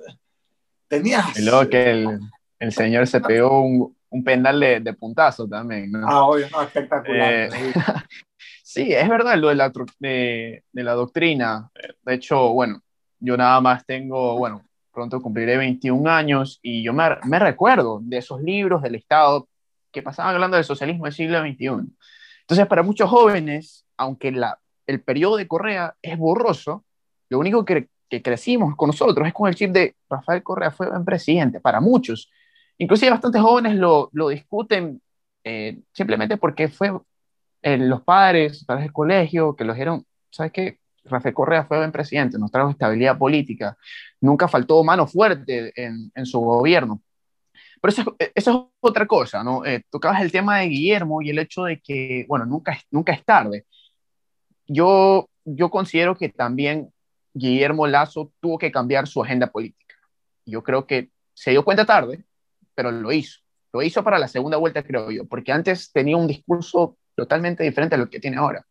[0.88, 1.38] Tenías.
[1.40, 2.20] Luego que el,
[2.62, 6.06] el señor se pegó un, un penal de, de, puntazo también, ¿no?
[6.08, 7.32] Ah, obvio, no, espectacular.
[7.32, 7.50] Eh,
[8.62, 11.68] sí, es verdad lo de la, de, de la doctrina.
[12.04, 12.80] De hecho, bueno,
[13.18, 18.40] yo nada más tengo, bueno, pronto cumpliré 21 años y yo me, recuerdo de esos
[18.40, 19.48] libros del Estado
[19.90, 21.92] que pasaban hablando del socialismo del siglo XXI.
[22.42, 26.84] Entonces, para muchos jóvenes, aunque la, el periodo de Correa es borroso,
[27.28, 30.88] lo único que, que crecimos con nosotros es con el chip de Rafael Correa fue
[30.88, 32.30] buen presidente, para muchos.
[32.78, 35.00] Inclusive bastantes jóvenes lo, lo discuten
[35.44, 36.92] eh, simplemente porque fue
[37.62, 40.78] eh, los padres, padres del colegio, que los dijeron, ¿sabes qué?
[41.04, 43.76] Rafael Correa fue buen presidente, nos trajo estabilidad política,
[44.20, 47.02] nunca faltó mano fuerte en, en su gobierno.
[47.80, 49.64] Pero eso, eso, es otra cosa, ¿no?
[49.64, 53.24] Eh, tocabas el tema de Guillermo y el hecho de que, bueno, nunca, nunca es
[53.24, 53.66] tarde.
[54.68, 56.92] Yo, yo considero que también
[57.34, 59.96] Guillermo Lazo tuvo que cambiar su agenda política.
[60.46, 62.24] Yo creo que se dio cuenta tarde,
[62.74, 63.40] pero lo hizo.
[63.72, 67.94] Lo hizo para la segunda vuelta, creo yo, porque antes tenía un discurso totalmente diferente
[67.94, 68.64] a lo que tiene ahora.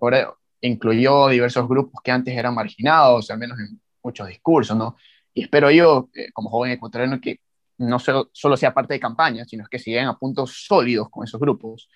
[0.00, 4.96] Ahora incluyó diversos grupos que antes eran marginados, al menos en muchos discursos, ¿no?
[5.32, 7.40] Y espero yo, eh, como joven ecuatoriano, que
[7.78, 11.40] no solo, solo, sea parte de campaña, sino que siguen a puntos sólidos con esos
[11.40, 11.88] grupos.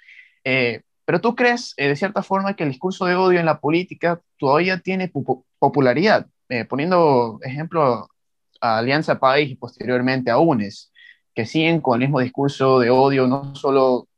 [0.42, 3.61] Eh, pero tú crees, eh, de cierta forma, que el discurso de odio en la
[3.61, 5.11] política todavía tiene
[5.59, 6.27] popularidad.
[6.68, 8.09] poniendo ejemplo
[8.61, 10.90] a Alianza País y posteriormente a UNES,
[11.38, 14.09] que siguen con el mismo discurso de odio, no solo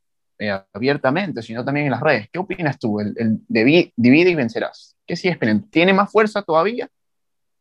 [0.72, 2.30] abiertamente, sino también en las redes.
[2.32, 2.98] ¿Qué opinas tú?
[2.98, 4.96] El, el divide y vencerás.
[5.06, 5.66] ¿Qué sigues esperando?
[5.68, 6.88] ¿Tiene más fuerza todavía?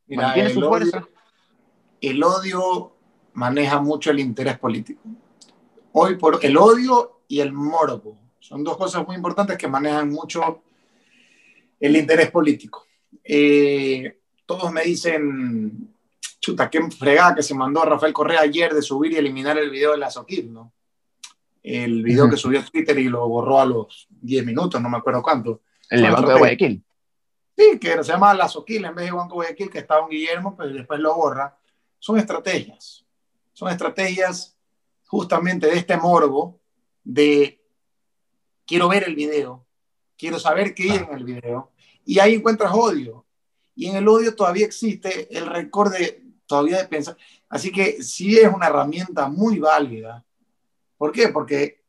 [0.08, 1.06] ¿Mantiene su fuerza?
[2.00, 2.94] el odio
[3.34, 5.02] maneja mucho el interés político.
[5.92, 10.64] Hoy por el odio y el morbo son dos cosas muy importantes que manejan mucho
[11.82, 12.86] el interés político.
[13.22, 15.94] Eh, todos me dicen,
[16.40, 19.70] chuta, qué fregada que se mandó a Rafael Correa ayer de subir y eliminar el
[19.70, 20.74] video de la Soquil, ¿no?
[21.62, 24.98] El video que subió a Twitter y lo borró a los 10 minutos, no me
[24.98, 25.62] acuerdo cuánto.
[25.90, 26.84] El de Banco de Guayaquil.
[27.58, 30.56] Sí, que se llama La Soquil en vez de Banco Guayaquil, que estaba un Guillermo,
[30.56, 31.58] pero después lo borra.
[32.00, 33.06] Son estrategias
[33.60, 34.58] son estrategias
[35.08, 36.62] justamente de este morbo
[37.04, 37.62] de
[38.66, 39.68] quiero ver el video,
[40.18, 41.74] quiero saber qué hay en el video,
[42.06, 43.26] y ahí encuentras odio.
[43.80, 47.16] Y en el odio todavía existe el récord de todavía de pensar.
[47.48, 50.26] Así que sí es una herramienta muy válida.
[50.98, 51.30] ¿Por qué?
[51.30, 51.86] Porque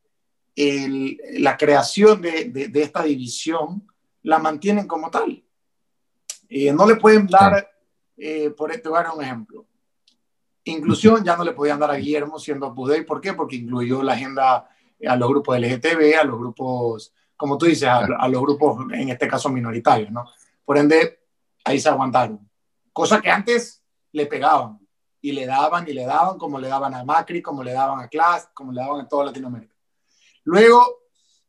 [0.55, 3.91] la creación de, esta división
[4.23, 5.43] la mantienen como tal.
[6.49, 7.69] Eh, no le pueden dar,
[8.17, 9.67] eh, por este lugar un ejemplo,
[10.63, 13.05] Inclusión ya no le podían dar a Guillermo siendo Pudey.
[13.05, 13.33] ¿Por qué?
[13.33, 14.69] Porque incluyó la agenda
[15.05, 19.27] a los grupos LGTB, a los grupos, como tú dices, a, los grupos, en este
[19.27, 20.27] caso, minoritarios, ¿no?
[20.65, 21.20] Por ende,
[21.65, 22.49] ahí se aguantaron.
[22.93, 24.79] Cosa que antes le pegaban
[25.21, 28.09] y le daban y le daban como le daban a Macri, como le daban a
[28.09, 29.75] Class, como le daban a toda Latinoamérica.
[30.45, 31.03] Luego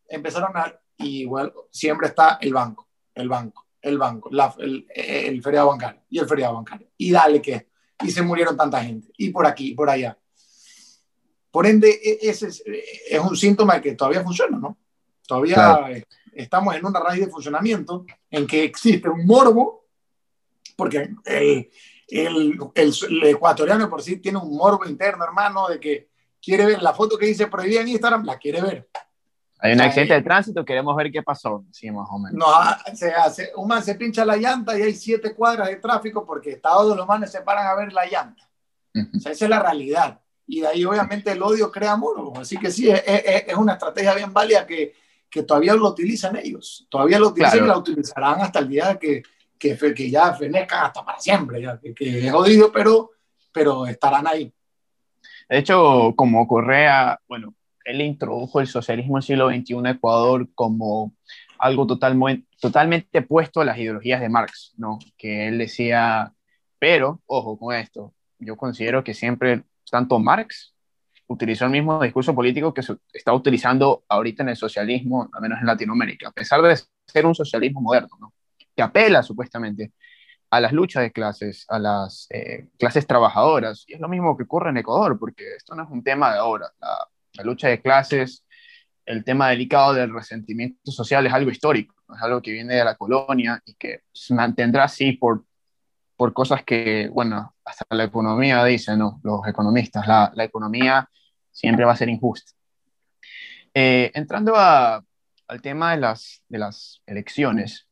[0.08, 5.70] empezaron a, y bueno, siempre está el banco, el banco, el banco, el, el feriado
[5.70, 6.88] bancario y el feriado bancario.
[6.98, 7.72] Y dale que
[8.04, 10.18] y se murieron tanta gente, y por aquí, por allá.
[11.52, 14.78] Por ende, e, ese es, es un síntoma de que todavía funciona, ¿no?
[15.28, 15.88] Todavía
[16.34, 19.81] estamos en una raíz de funcionamiento en que existe un morbo
[20.82, 21.70] porque el,
[22.08, 26.10] el, el, ecuatoriano por sí tiene un morbo interno, hermano, de que
[26.42, 28.90] quiere ver la foto que dice prohibida en Instagram, la quiere ver.
[29.60, 32.34] Hay un accidente de tránsito, queremos ver qué pasó, sí, más o menos.
[32.34, 36.26] No, se hace, un man se pincha la llanta y hay siete cuadras de tráfico
[36.26, 38.50] porque todos los manes se paran a ver la llanta.
[39.16, 40.20] O sea, esa es la realidad.
[40.48, 42.40] Y de ahí obviamente el odio crea muros.
[42.40, 44.96] Así que sí, es, es, es una estrategia bien válida que,
[45.30, 46.88] que, todavía lo utilizan ellos.
[46.90, 47.66] Todavía lo utilizan claro.
[47.66, 49.22] y la utilizarán hasta el día que,
[49.62, 51.62] que, que ya fenezcan hasta para siempre.
[51.62, 53.12] Ya, que, que es jodido, pero,
[53.54, 54.52] pero estarán ahí.
[55.48, 57.54] De hecho, como Correa, bueno,
[57.86, 61.14] él introdujo el socialismo del siglo XXI en Ecuador como
[61.60, 62.18] algo total,
[62.60, 64.98] totalmente puesto a las ideologías de Marx, ¿no?
[65.18, 66.34] Que él decía,
[66.80, 70.74] pero, ojo con esto, yo considero que siempre, tanto Marx
[71.28, 75.60] utilizó el mismo discurso político que se está utilizando ahorita en el socialismo, al menos
[75.60, 78.34] en Latinoamérica, a pesar de ser un socialismo moderno, ¿no?
[78.76, 79.92] Que apela supuestamente
[80.52, 83.86] a las luchas de clases, a las eh, clases trabajadoras.
[83.88, 86.40] Y es lo mismo que ocurre en Ecuador, porque esto no es un tema de
[86.40, 86.68] ahora.
[86.80, 88.46] La, lucha de clases,
[89.06, 92.96] el tema delicado del resentimiento social es algo histórico, es algo que viene de la
[92.96, 95.46] colonia y que se mantendrá así por,
[96.18, 99.22] por cosas que, bueno, hasta la economía dice, ¿no?
[99.24, 101.10] Los economistas, la, economía
[101.50, 102.52] siempre va a ser injusta.
[103.74, 107.88] Eh, entrando al tema de las, de las elecciones,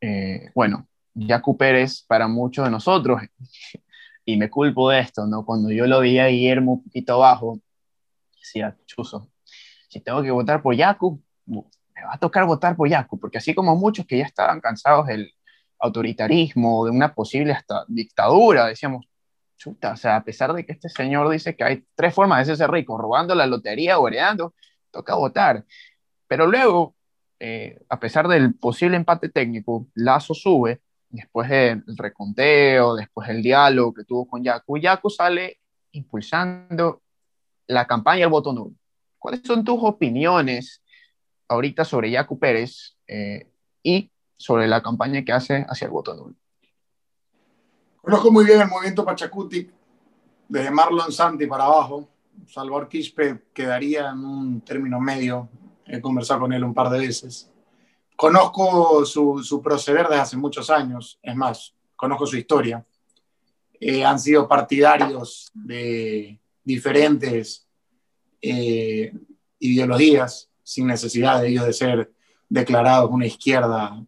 [0.00, 3.20] eh, bueno, Yacu Pérez para muchos de nosotros,
[4.24, 5.44] y me culpo de esto, ¿no?
[5.44, 7.60] Cuando yo lo vi a Guillermo un poquito abajo,
[8.38, 9.30] decía, chuzo,
[9.88, 13.54] si tengo que votar por Yacu, me va a tocar votar por Yacu, porque así
[13.54, 15.32] como muchos que ya estaban cansados del
[15.78, 19.06] autoritarismo, de una posible hasta dictadura, decíamos,
[19.56, 22.42] chuta, o sea, a pesar de que este señor dice que hay tres formas de
[22.42, 24.54] hacerse rico, robando la lotería o heredando,
[24.90, 25.64] toca votar.
[26.26, 26.94] Pero luego,
[27.40, 33.94] eh, a pesar del posible empate técnico, Lazo sube, después del reconteo, después del diálogo
[33.94, 35.58] que tuvo con Yacu, Yacu sale
[35.92, 37.02] impulsando
[37.66, 38.74] la campaña del voto nulo.
[39.18, 40.82] ¿Cuáles son tus opiniones
[41.48, 43.50] ahorita sobre Yacu Pérez eh,
[43.82, 46.34] y sobre la campaña que hace hacia el voto nulo?
[48.02, 49.70] Conozco muy bien el movimiento Pachacuti,
[50.48, 52.08] desde Marlon Santi para abajo.
[52.46, 55.48] Salvador Quispe quedaría en un término medio.
[55.92, 57.50] He conversado con él un par de veces.
[58.16, 61.18] Conozco su, su proceder desde hace muchos años.
[61.22, 62.84] Es más, conozco su historia.
[63.80, 67.66] Eh, han sido partidarios de diferentes
[68.40, 69.12] eh,
[69.58, 72.12] ideologías sin necesidad de ellos de ser
[72.48, 74.04] declarados una izquierda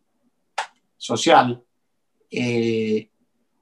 [0.96, 1.62] social.
[2.30, 3.08] Eh,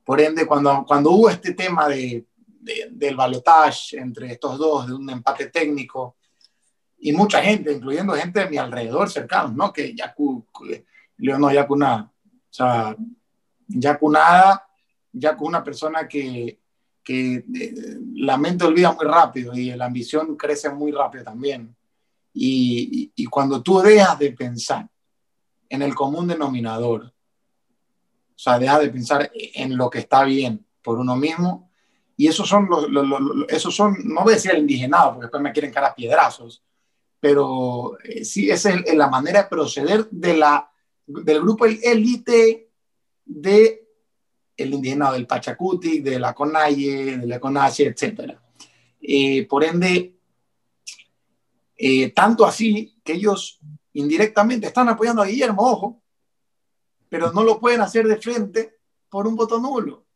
[0.05, 4.95] por ende, cuando, cuando hubo este tema de, de, del balotage entre estos dos, de
[4.95, 6.17] un empate técnico,
[7.01, 9.73] y mucha gente, incluyendo gente de mi alrededor cercano, ¿no?
[9.73, 10.47] Que Yacu,
[11.17, 12.13] Leo no Yacu nada.
[12.25, 12.95] O sea,
[13.67, 14.67] Yacu nada,
[15.13, 16.61] Yacu una persona que,
[17.03, 17.75] que eh,
[18.17, 21.75] la mente olvida muy rápido y la ambición crece muy rápido también.
[22.35, 24.89] Y, y, cuando tú dejas de pensar
[25.69, 27.13] en el común denominador, o
[28.37, 31.71] sea, dejas de pensar en lo que está bien por uno mismo,
[32.17, 32.87] y esos son, los,
[33.49, 36.63] esos son no voy a decir el indigenado, porque después me quieren cara piedrazos,
[37.21, 40.73] pero eh, sí, esa es la manera de proceder de la,
[41.07, 42.71] del grupo élite
[43.25, 43.87] de
[44.57, 48.37] el indígena del Pachacuti, de la Conaye, de la Conache, etc.
[49.01, 50.17] Eh, por ende,
[51.77, 53.59] eh, tanto así que ellos
[53.95, 56.03] indirectamente están apoyando a Guillermo, ojo,
[57.09, 58.79] pero no lo pueden hacer de frente
[59.09, 60.07] por un voto nulo.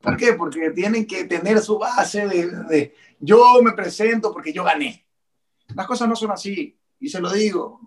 [0.00, 0.32] ¿Por qué?
[0.32, 5.06] Porque tienen que tener su base de, de yo me presento porque yo gané.
[5.74, 7.80] Las cosas no son así, y se lo digo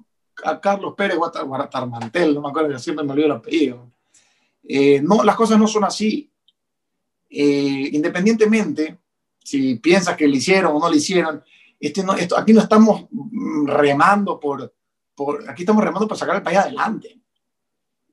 [0.43, 3.95] a Carlos Pérez Guatarmantel, no me acuerdo, siempre me olvido el apellido
[4.67, 6.31] eh, no, las cosas no son así.
[7.29, 8.97] Eh, independientemente,
[9.43, 11.43] si piensas que lo hicieron o no lo hicieron,
[11.79, 13.05] este no, esto, aquí no estamos
[13.65, 14.73] remando por,
[15.13, 17.19] por, aquí estamos remando para sacar el país adelante.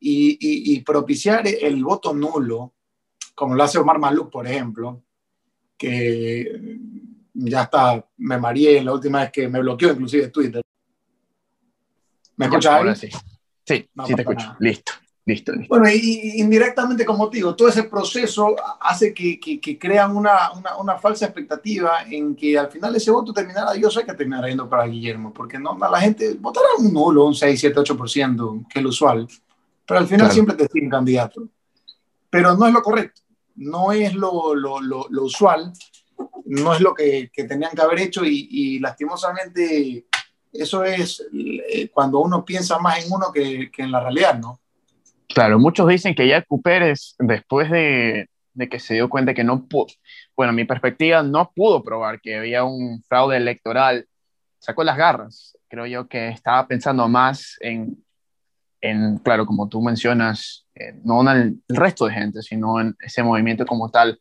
[0.01, 2.75] Y, y, y, propiciar el voto nulo,
[3.37, 5.01] como lo hace Omar Maluk, por ejemplo,
[5.79, 6.77] que
[7.35, 10.63] ya está, me mareé la última vez que me bloqueó inclusive Twitter.
[12.37, 13.09] ¿Me escuchas ahora sí.
[13.65, 14.47] Sí, no, sí te escucho.
[14.47, 14.57] Nada.
[14.61, 14.93] Listo.
[15.25, 15.69] Listo, listo.
[15.69, 20.51] Bueno, y, indirectamente, como te digo, todo ese proceso hace que, que, que crean una,
[20.53, 24.49] una, una, falsa expectativa en que al final ese voto terminara, yo sé que terminará
[24.49, 28.81] yendo para Guillermo, porque no, la gente votará un nulo, un 6, 7, 8%, que
[28.81, 29.29] es lo usual,
[29.87, 30.35] pero al final claro.
[30.35, 31.49] siempre te siguen candidato.
[32.29, 33.23] Pero no es lo correcto,
[33.55, 35.73] no es lo, lo, lo, lo usual,
[36.53, 40.07] no es lo que, que, tenían que haber hecho y, lastimosamente
[40.53, 44.61] eso es eh, cuando uno piensa más en uno que, que en la realidad, ¿no?
[45.29, 49.65] Claro, muchos dicen que ya Pérez, después de, de que se dio cuenta que no
[49.65, 49.87] pudo,
[50.37, 54.07] bueno, mi perspectiva no pudo probar que había un fraude electoral,
[54.59, 55.57] sacó las garras.
[55.69, 58.05] Creo yo que estaba pensando más en,
[58.81, 63.23] en claro, como tú mencionas, eh, no en el, resto de gente, sino en ese
[63.23, 64.19] movimiento como tal.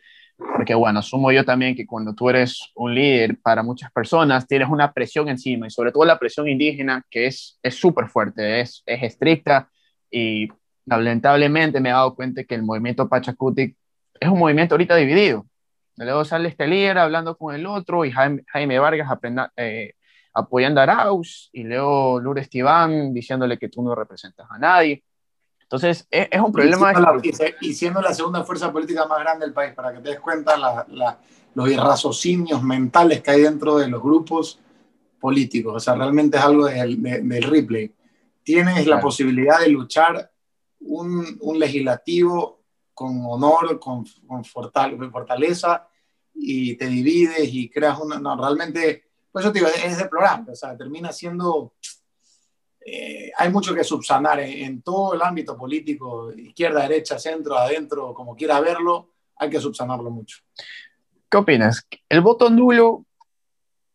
[0.55, 4.69] Porque bueno, asumo yo también que cuando tú eres un líder para muchas personas, tienes
[4.69, 9.03] una presión encima y sobre todo la presión indígena que es súper fuerte, es, es
[9.03, 9.69] estricta
[10.09, 10.49] y
[10.85, 13.75] lamentablemente me he dado cuenta que el movimiento Pachacutic
[14.19, 15.45] es un movimiento ahorita dividido.
[15.97, 19.93] Luego sale este líder hablando con el otro y Jaime, Jaime Vargas aprenda, eh,
[20.33, 25.03] apoyando a Arauz y luego Lourdes Tibán diciéndole que tú no representas a nadie.
[25.71, 26.91] Entonces, es, es un problema.
[27.61, 30.57] Y siendo, la, segunda fuerza política más grande del país, para que te des cuenta
[30.57, 31.17] la, la,
[31.53, 34.59] los irraciocinios mentales que hay dentro de los grupos
[35.17, 35.73] políticos.
[35.77, 37.89] O sea, realmente es algo del, del replay.
[38.43, 40.29] Tienes la posibilidad de luchar
[40.81, 42.63] un, un legislativo
[42.93, 45.87] con honor, con, con fortaleza,
[46.33, 48.19] y te divides y creas una...
[48.19, 51.75] No, realmente, pues yo te digo, es deplorable, o sea, termina siendo...
[52.85, 58.35] Eh, hay mucho que subsanar en, todo el ámbito político, izquierda, derecha, centro, adentro, como
[58.35, 60.39] quiera verlo, hay que subsanarlo mucho.
[61.29, 61.87] ¿Qué opinas?
[62.09, 63.05] ¿El voto nulo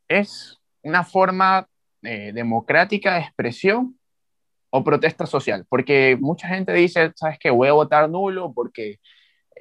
[0.09, 1.69] es una forma
[2.03, 3.99] eh, democrática de expresión
[4.71, 9.01] o protesta social, porque mucha gente dice, sabes que voy a votar nulo porque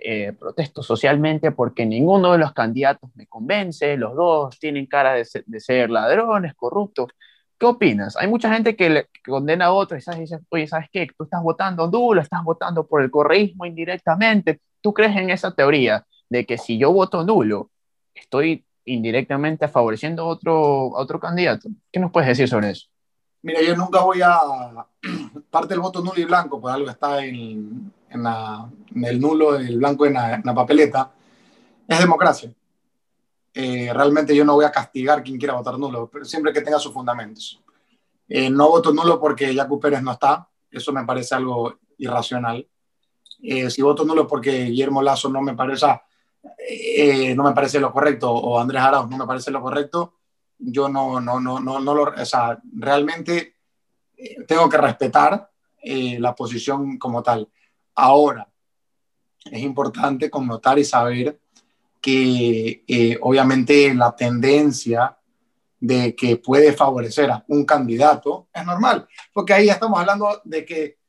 [0.03, 5.25] eh, protesto socialmente porque ninguno de los candidatos me convence, los dos tienen cara de
[5.59, 7.11] ser, ladrones, corruptos.
[7.57, 8.17] ¿Qué opinas?
[8.17, 11.07] Hay mucha gente que, le, condena a otro y dice, oye, ¿sabes qué?
[11.17, 14.59] Tú estás votando nulo, estás votando por el correísmo indirectamente.
[14.81, 17.69] ¿Tú crees en esa teoría de que si yo voto nulo,
[18.13, 21.69] estoy indirectamente favoreciendo a otro, a otro candidato?
[21.91, 22.87] ¿Qué nos puedes decir sobre eso?
[23.41, 24.85] Mira, yo nunca voy a...
[25.49, 30.05] Parte del voto nulo y blanco, pues algo está en, en, el nulo, el blanco
[30.05, 31.11] en la, papeleta,
[31.87, 32.51] es democracia.
[33.55, 36.77] Eh, realmente yo no voy a castigar quien quiera votar nulo, pero siempre que tenga
[36.77, 37.59] sus fundamentos.
[38.27, 42.67] Eh, no voto nulo porque Jacu Pérez no está, eso me parece algo irracional.
[43.41, 45.87] Eh, si voto nulo porque Guillermo Lazo no me parece,
[47.35, 50.15] no me parece lo correcto, o Andrés Arauz no me parece lo correcto,
[50.57, 53.55] yo no, no, no, no, no lo, o sea, realmente
[54.17, 55.49] eh, tengo que respetar
[55.81, 57.49] eh, la posición como tal.
[57.95, 58.47] Ahora,
[59.45, 61.39] es importante connotar y saber
[62.05, 65.17] que eh, obviamente la tendencia
[65.79, 70.99] de que puede favorecer a un candidato es normal, porque ahí estamos hablando de que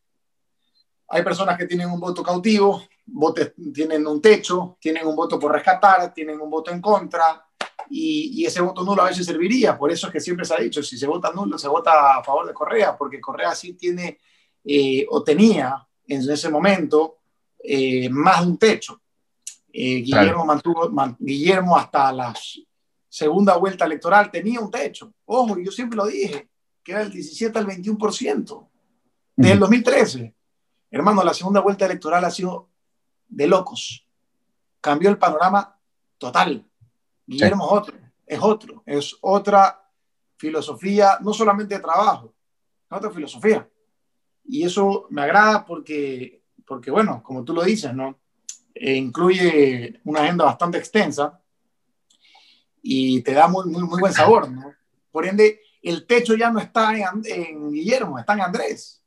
[1.08, 5.52] hay personas que tienen un voto cautivo, votos, tienen un techo, tienen un voto por
[5.52, 7.44] rescatar, tienen un voto en contra,
[7.90, 9.76] y, ese voto nulo a veces serviría.
[9.76, 12.24] Por eso es que siempre se ha dicho, si se vota nulo, se vota a
[12.24, 14.18] favor de Correa, porque Correa sí tiene
[14.64, 17.18] eh, o tenía en ese momento
[17.62, 19.02] eh, más de un techo.
[19.78, 22.34] Eh, Guillermo, mantuvo, Guillermo hasta la
[23.10, 25.12] segunda vuelta electoral tenía un techo.
[25.26, 26.48] Ojo, yo siempre lo dije,
[26.82, 28.68] que era el 17 al 21%,
[29.36, 30.34] desde el 2013.
[30.90, 32.70] Hermano, la segunda vuelta electoral ha sido
[33.28, 34.08] de locos.
[34.80, 35.78] Cambió el panorama
[36.16, 36.66] total.
[37.26, 39.90] Guillermo es otro, es otro, es otra
[40.38, 42.34] filosofía, no solamente de trabajo,
[42.90, 43.68] es otra filosofía.
[44.42, 48.18] Y eso me agrada porque, porque bueno, como tú lo dices, ¿no?
[48.78, 51.40] E incluye una agenda bastante extensa
[52.82, 54.72] y te da muy, muy, muy buen sabor, ¿no?
[55.10, 59.02] Por ende, el techo ya no está en, Guillermo, está en Andrés.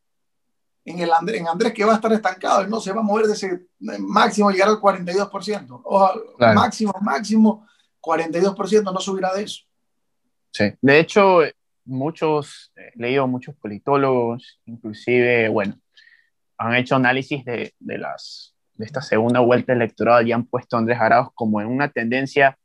[0.83, 3.27] En, el Andrés, en Andrés que va a estar estancado, no se va a mover
[3.27, 5.81] de ese máximo, llegar al 42%.
[5.83, 6.13] O
[6.55, 7.67] máximo, máximo
[8.01, 9.63] 42% no subirá de eso.
[10.51, 11.41] Sí, de hecho,
[11.85, 15.79] muchos, he leído muchos politólogos, inclusive, bueno,
[16.57, 20.79] han hecho análisis de, de, las, de esta segunda vuelta electoral y han puesto a
[20.79, 22.57] Andrés Arauz como en una tendencia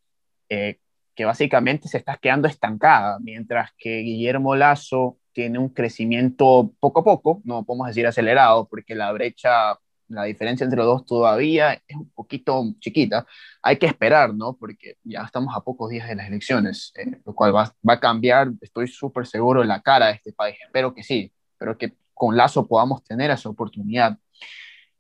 [0.49, 0.79] eh,
[1.15, 7.05] que básicamente se está quedando estancada, mientras que Guillermo Lazo tiene un crecimiento poco a
[7.05, 11.97] poco, no podemos decir acelerado, porque la brecha la diferencia entre los dos todavía es
[11.97, 13.27] un poquito chiquita.
[13.63, 14.55] Hay que esperar, ¿no?
[14.57, 18.01] Porque ya estamos a pocos días de las elecciones, eh, lo cual va, va, a
[18.01, 20.57] cambiar, estoy súper seguro, la cara de este país.
[20.63, 24.19] Espero que sí, espero que con Lazo podamos tener esa oportunidad.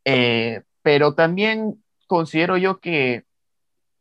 [0.05, 3.25] Eh, pero también considero yo que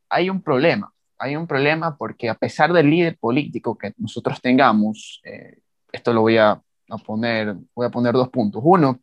[0.09, 0.93] hay un problema.
[1.17, 5.59] Hay un problema porque a pesar del líder político que nosotros tengamos, eh,
[5.93, 8.61] esto lo voy a, a, poner, voy a poner dos puntos.
[8.65, 8.99] Uno,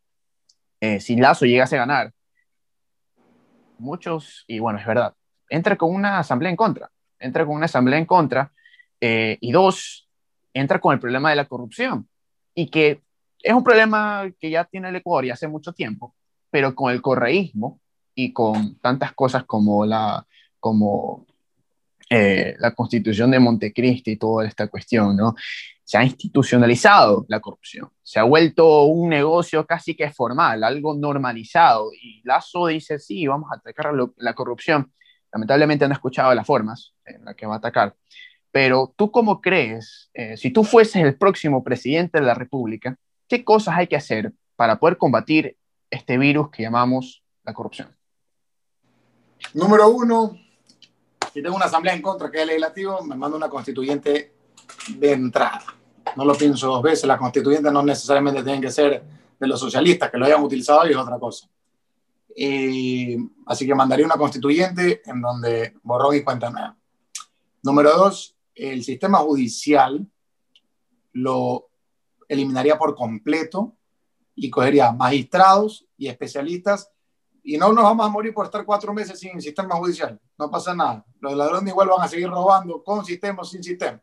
[0.79, 2.13] eh, si Lazo llegase a ganar,
[3.79, 5.15] muchos, y bueno, es verdad,
[5.49, 8.53] entra con una asamblea en contra, entra con una asamblea en contra,
[9.01, 10.07] eh, y dos,
[10.53, 12.07] entra con el problema de la corrupción,
[12.55, 13.01] y que
[13.43, 16.15] es un problema que ya tiene el Ecuador y hace mucho tiempo,
[16.51, 17.81] pero con el correísmo
[18.15, 20.27] y con tantas cosas como la,
[20.59, 21.27] como,
[22.09, 25.35] eh, la constitución de Montecristi y toda esta cuestión, ¿no?
[25.85, 31.91] Se ha institucionalizado la corrupción, se ha vuelto un negocio casi que formal, algo normalizado.
[31.93, 34.93] Y Lazo dice, sí, vamos a atacar la corrupción.
[35.33, 37.97] Lamentablemente no he escuchado las formas en las que va a atacar.
[38.53, 42.97] Pero tú cómo crees, eh, si tú fueses el próximo presidente de la República,
[43.29, 45.57] ¿qué cosas hay que hacer para poder combatir
[45.91, 47.95] este virus que llamamos la corrupción?
[49.55, 50.39] Número uno,
[51.33, 54.35] si tengo una asamblea en contra que es legislativo, me mando una constituyente
[54.89, 55.65] de entrada.
[56.17, 59.03] No lo pienso dos veces, las constituyentes no necesariamente tienen que ser
[59.39, 61.49] de los socialistas, que lo hayan utilizado y es otra cosa.
[63.47, 66.77] así que mandaría una constituyente en donde borrón y cuenta.
[67.63, 70.07] Número dos, el sistema judicial
[71.13, 71.71] lo
[72.29, 73.77] eliminaría por completo
[74.43, 76.91] y cogería magistrados y especialistas
[77.43, 80.19] y no nos vamos a morir por estar cuatro meses sin sistema judicial.
[80.39, 81.05] No pasa nada.
[81.21, 84.01] Los ladrones igual van a seguir robando con sistema o sin sistema.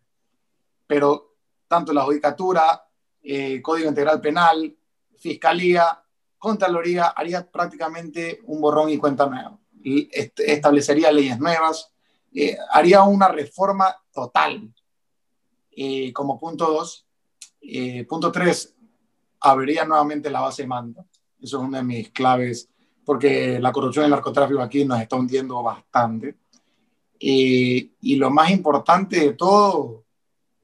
[0.85, 2.87] Pero tanto la judicatura,
[3.21, 4.77] eh, Código Integral Penal,
[5.17, 6.03] Fiscalía,
[6.37, 9.57] Contraloría haría prácticamente un borrón y cuenta nueva.
[9.83, 11.91] Y establecería leyes nuevas,
[12.31, 14.71] eh, haría una reforma total.
[15.71, 17.05] Eh, como punto dos.
[18.07, 18.76] punto tres,
[19.51, 21.05] abriría nuevamente la base de mando.
[21.41, 22.69] Eso es una de mis claves
[23.07, 26.39] porque la corrupción y el narcotráfico aquí nos está hundiendo bastante.
[27.17, 30.03] Eh, y lo más importante de todo,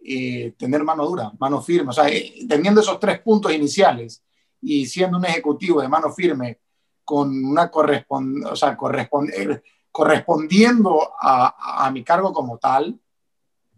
[0.03, 1.91] eh, tener mano dura, mano firme.
[1.91, 4.21] O sea, eh, teniendo esos tres puntos iniciales
[4.59, 6.59] y siendo un ejecutivo de mano firme
[7.05, 12.99] con una correspond o sea, correspondiendo a, a, mi cargo como tal,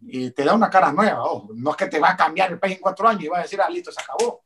[0.01, 1.23] te da una cara nueva.
[1.53, 3.43] no es que te va a cambiar el país en cuatro años y va a
[3.43, 4.44] decir, ah, listo, se acabó.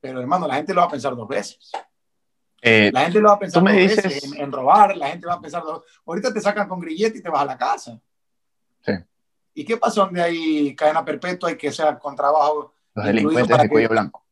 [0.00, 1.72] Pero hermano, la gente lo va a pensar dos veces.
[2.62, 4.34] Eh, la gente lo va a pensar me dices...
[4.34, 5.62] en, robar, la gente va a pensar,
[6.04, 7.98] ahorita te sacan con grillete y te vas a la casa.
[8.84, 8.92] Sí.
[9.54, 12.74] ¿Y qué pasa donde hay cadena perpetua y que sea con trabajo?
[12.94, 14.24] Los delincuentes de cuello blanco.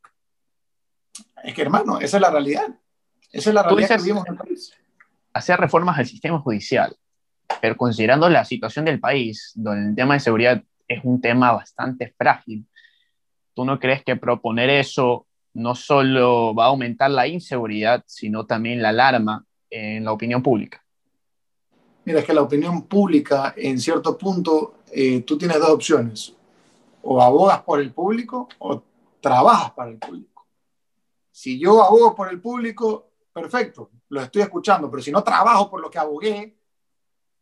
[1.43, 2.69] Es que, hermano, esa es la realidad.
[3.31, 4.75] Esa es la realidad que vivimos en el país.
[5.33, 6.97] Hacer reformas al sistema judicial,
[7.61, 12.15] pero considerando la situación del país, donde el tema de seguridad es un tema bastante
[12.17, 12.67] frágil,
[13.55, 15.28] ¿tú no crees que proponer eso
[15.59, 20.85] no solo va a aumentar la inseguridad, sino también la alarma en la opinión pública.
[22.05, 26.33] Mira, es que la opinión pública, en cierto punto, eh, tú tienes dos opciones.
[27.03, 28.83] O abogas por el público o
[29.21, 30.47] trabajas para el público.
[31.31, 35.81] Si yo abogo por el público, perfecto, lo estoy escuchando, pero si no trabajo por
[35.81, 36.57] lo que abogué,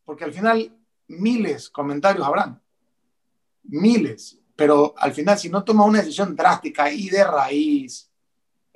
[0.04, 0.74] porque al final
[1.08, 2.60] miles comentarios habrán,
[3.64, 8.05] miles, pero al final si no tomas una decisión drástica y de raíz,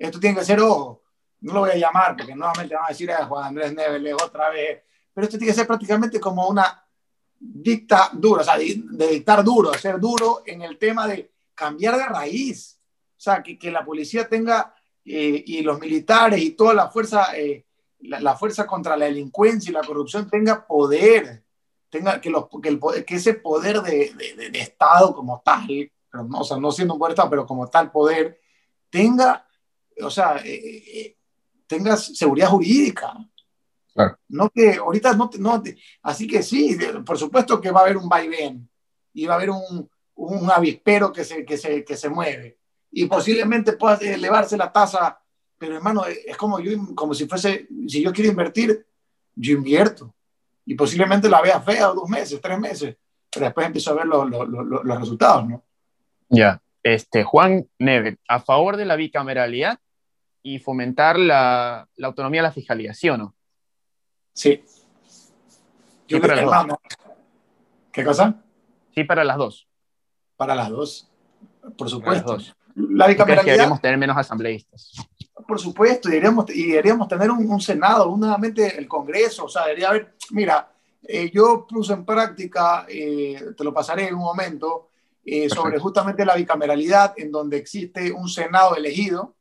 [0.01, 1.03] esto tiene que ser, ojo,
[1.43, 4.49] no lo voy a llamar porque nuevamente van a decir a Juan Andrés Neves otra
[4.49, 4.83] vez,
[5.13, 6.85] pero esto tiene que ser prácticamente como una
[7.39, 12.81] dictadura, o sea, de, dictar duro, ser duro en el tema de cambiar de raíz,
[13.17, 14.75] o sea, que, que la policía tenga
[15.05, 17.67] eh, y los militares y toda la fuerza, eh,
[18.01, 21.45] la, fuerza contra la delincuencia y la corrupción tenga poder,
[21.91, 25.67] tenga que, los, que, el que ese poder de, de, de, Estado como tal,
[26.11, 28.41] pero no, o sea, no siendo un poder de Estado, pero como tal poder,
[28.91, 29.47] tenga,
[30.03, 31.17] o sea, eh, eh,
[31.67, 33.15] tengas seguridad jurídica.
[34.29, 35.63] No que ahorita no, no,
[36.03, 38.67] así que sí, por supuesto que va a haber un vaivén
[39.13, 42.59] y va a haber un, un avispero que se, que, se, que se mueve
[42.91, 45.21] y posiblemente pueda elevarse la tasa,
[45.59, 48.87] pero hermano, es como, yo, como si fuese, si yo quiero invertir,
[49.35, 50.15] yo invierto
[50.65, 52.97] y posiblemente la vea fea dos meses, tres meses,
[53.31, 55.65] pero después empiezo a ver los, los, los resultados, ¿no?
[56.29, 59.79] Ya, este, Juan Neve, ¿a favor de la bicameralidad
[60.43, 63.35] y fomentar la, la autonomía de la fiscalía, ¿sí o no?
[64.33, 64.65] Sí.
[66.07, 66.79] Sí, para las dos.
[67.93, 68.43] ¿Qué cosa?
[68.95, 69.69] Sí, para las dos.
[70.37, 71.11] Para las dos,
[71.77, 72.37] por supuesto.
[72.37, 72.57] Las dos.
[72.75, 73.45] La bicameralidad.
[73.45, 74.93] Que deberíamos tener menos asambleístas
[75.51, 79.89] por supuesto, y deberíamos, y deberíamos tener un, Senado, nuevamente el Congreso, o sea, debería
[79.89, 80.73] haber, mira,
[81.03, 84.91] eh, yo puse en práctica, eh, te lo pasaré en un momento,
[85.25, 89.35] eh, sobre justamente la bicameralidad, en donde existe un Senado elegido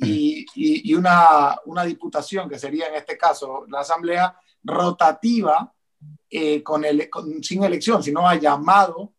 [0.00, 5.72] y, y, una, una, diputación, que sería en este caso la Asamblea rotativa,
[6.62, 7.08] con el,
[7.42, 9.12] sin elección, sino a llamado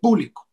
[0.00, 0.48] público,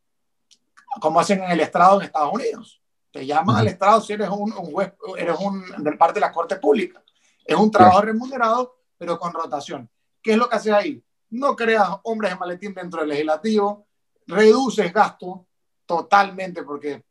[0.99, 2.81] como hacen en el estrado en Estados Unidos.
[3.15, 6.57] Te llaman al Estado si eres un, juez, eres un del parte de la Corte
[6.57, 7.01] Pública.
[7.45, 9.89] Es un trabajo remunerado, pero con rotación.
[10.21, 11.01] ¿Qué es lo que haces ahí?
[11.29, 13.87] No creas hombres de maletín dentro del legislativo,
[14.27, 15.47] reduces gasto
[15.85, 17.05] totalmente porque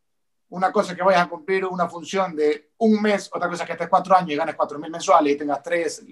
[0.50, 3.66] Una cosa es que vayas a cumplir una función de un mes, otra cosa es
[3.66, 6.04] que estés cuatro años y ganes cuatro mil mensuales y tengas tres.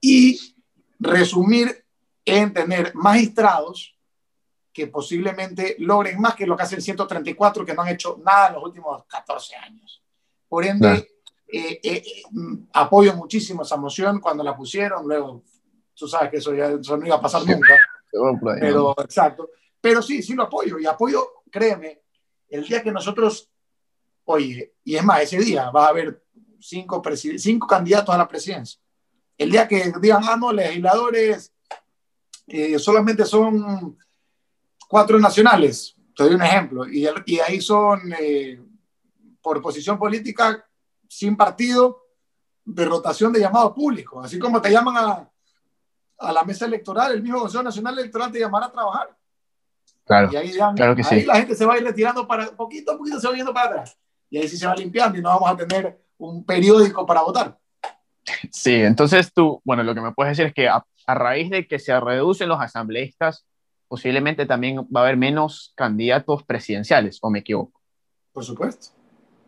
[0.00, 0.54] y
[0.98, 1.84] resumir
[2.24, 3.96] en tener magistrados
[4.72, 8.54] que posiblemente logren más que lo que hacen 134 que no han hecho nada en
[8.54, 10.02] los últimos 14 años.
[10.48, 11.08] Por ende,
[11.48, 12.04] eh, eh,
[12.74, 15.42] apoyo muchísimo esa moción cuando la pusieron, luego
[15.94, 17.74] tú sabes que eso, ya, no iba a pasar nunca.
[18.60, 19.50] Pero, exacto.
[19.80, 20.78] Pero sí, sí lo apoyo.
[20.78, 22.02] Y apoyo, créeme,
[22.48, 23.50] el día que nosotros,
[24.24, 26.22] oye, y es más, ese día va a haber
[26.60, 27.02] cinco,
[27.68, 28.80] candidatos a la presidencia.
[29.36, 31.52] El día que digan, ah, no, legisladores
[32.46, 33.98] eh, solamente son
[34.88, 38.60] cuatro nacionales, te doy un ejemplo, y, y ahí son eh,
[39.42, 40.64] por posición política
[41.08, 42.02] sin partido
[42.64, 45.30] de rotación de llamado público, así como te llaman a,
[46.18, 49.16] a la mesa electoral, el mismo Consejo Nacional Electoral te llamará a trabajar.
[50.06, 52.92] Claro, y ahí, claro que ahí la gente se va a ir retirando para poquito
[52.92, 53.98] a poquito se va yendo para atrás.
[54.30, 57.58] Y ahí sí se va limpiando y no vamos a tener un periódico para votar.
[58.52, 61.78] Sí, entonces tú, bueno, lo que me puedes decir es que a, raíz de que
[61.78, 63.46] se reducen los asambleístas,
[63.88, 67.80] posiblemente también va a haber menos candidatos presidenciales, ¿o me equivoco?
[68.32, 68.88] Por supuesto.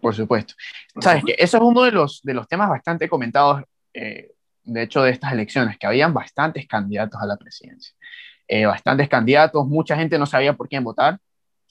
[0.01, 0.55] Por supuesto.
[1.01, 4.33] Sabes que eso es uno de los, de los temas bastante comentados, eh,
[4.63, 7.95] de hecho, de estas elecciones, que habían bastantes candidatos a la presidencia.
[8.49, 11.19] Eh, bastantes candidatos, mucha gente no sabía por quién votar.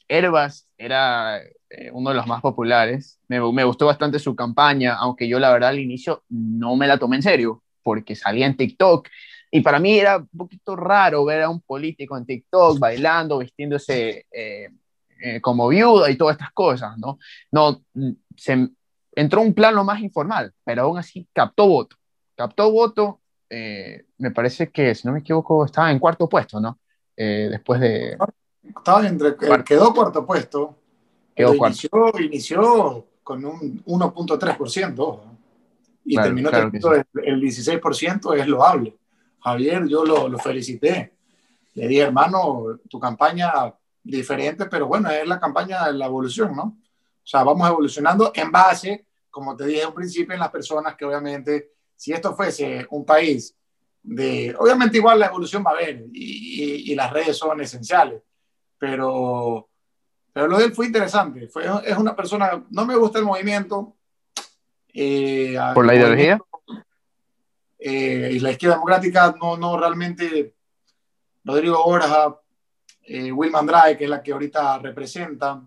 [0.08, 3.20] Herbas era eh, uno de los más populares.
[3.28, 6.98] Me, me, gustó bastante su campaña, aunque yo la verdad al inicio no me la
[6.98, 9.08] tomé en serio, porque salía en TikTok.
[9.52, 14.26] Y para mí era un poquito raro ver a un político en TikTok bailando, vistiéndose
[14.32, 14.70] eh,
[15.22, 17.18] eh, como viuda y todas estas cosas, ¿no?
[17.52, 17.82] No,
[18.36, 18.70] se
[19.14, 21.96] entró un plano más informal, pero aún así captó voto.
[22.36, 26.80] Captó voto, me parece que, si no me equivoco, estaba en cuarto puesto, ¿no?
[27.16, 28.18] después de...
[28.64, 30.76] Estaba entre, quedó cuarto puesto
[31.38, 35.20] inició, inició, con un 1.3%
[36.06, 38.98] y terminó teniendo el 16%, es loable.
[39.42, 41.14] Javier, yo lo, lo, felicité.
[41.74, 46.64] Le dije, hermano, tu campaña diferente, pero bueno, es la campaña de la evolución, ¿no?
[46.64, 51.06] O sea, vamos evolucionando en base, como te dije al principio, en las personas que
[51.06, 53.54] obviamente, si esto fuese un país
[54.02, 58.22] de, obviamente igual la evolución va a haber y, y las redes son esenciales,
[58.80, 59.68] pero
[60.38, 61.48] pero lo de él fue interesante.
[61.48, 63.96] Fue, es una persona, no me gusta el movimiento.
[64.94, 66.40] Eh, ¿Por la ideología?
[67.80, 70.54] Eh, y la izquierda democrática no, no realmente.
[71.44, 72.40] Rodrigo Borja,
[73.06, 75.60] eh, Wilma Andrade, que es la que ahorita representa,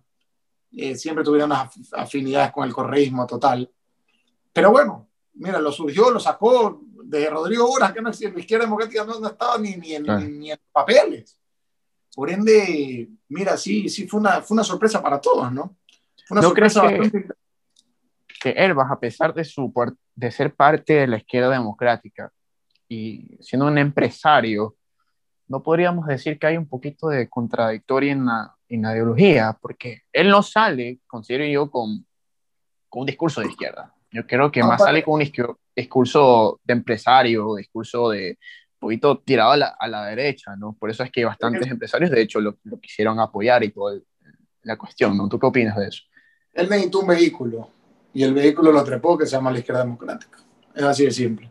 [0.70, 3.68] eh, siempre tuvieron unas afinidades con el correísmo total.
[4.52, 9.04] Pero bueno, mira, lo surgió, lo sacó de Rodrigo Borja, que no, la izquierda democrática
[9.04, 11.38] no, estaba ni, ni, en, ni en papeles.
[12.14, 15.76] Por ende, mira, sí, sí fue una, fue una sorpresa para todos, ¿no?
[16.26, 17.28] Fue una sorpresa que, bastante...
[18.40, 19.72] que Herbas, a pesar de, su,
[20.14, 22.32] de ser parte de la izquierda democrática
[22.88, 24.76] y siendo un empresario,
[25.46, 30.02] no podríamos decir que hay un poquito de contradictoria en la, en la ideología, porque
[30.12, 32.06] él no sale, considero yo, con,
[32.88, 33.94] con un discurso de izquierda.
[34.12, 35.30] Yo creo que más sale con un
[35.76, 38.38] discurso de empresario, discurso de,
[38.80, 40.74] poquito tirado a la, a la, derecha, ¿no?
[40.78, 44.00] Por eso es que bastantes empresarios, de hecho, lo, lo quisieron apoyar y toda
[44.62, 45.28] la cuestión, ¿no?
[45.28, 46.02] ¿Tú qué opinas de eso?
[46.52, 47.70] Él necesitó un vehículo
[48.12, 50.38] y el vehículo lo trepó que se llama la izquierda democrática.
[50.74, 51.50] Es así de simple.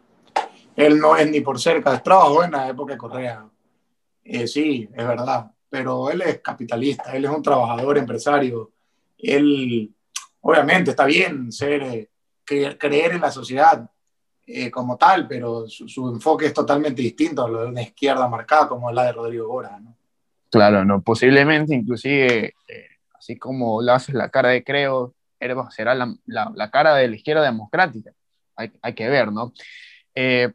[0.75, 3.45] Él no es ni por cerca, trabajó en la época de Correa.
[4.23, 8.71] Eh, sí, es verdad, pero él es capitalista, él es un trabajador, empresario.
[9.17, 9.93] Él,
[10.41, 12.08] obviamente, está bien ser,
[12.77, 13.89] creer en la sociedad,
[14.51, 18.67] eh, como tal, pero su, enfoque es totalmente distinto a lo de una izquierda marcada
[18.67, 19.79] como la de Rodrigo Gora.
[19.79, 19.95] ¿no?
[20.49, 25.13] Claro, no, posiblemente inclusive, eh, así como lo haces la cara de Creo,
[25.69, 28.11] será la, la, cara de la izquierda democrática.
[28.55, 29.53] Hay, hay que ver, ¿no?
[30.15, 30.51] Eh,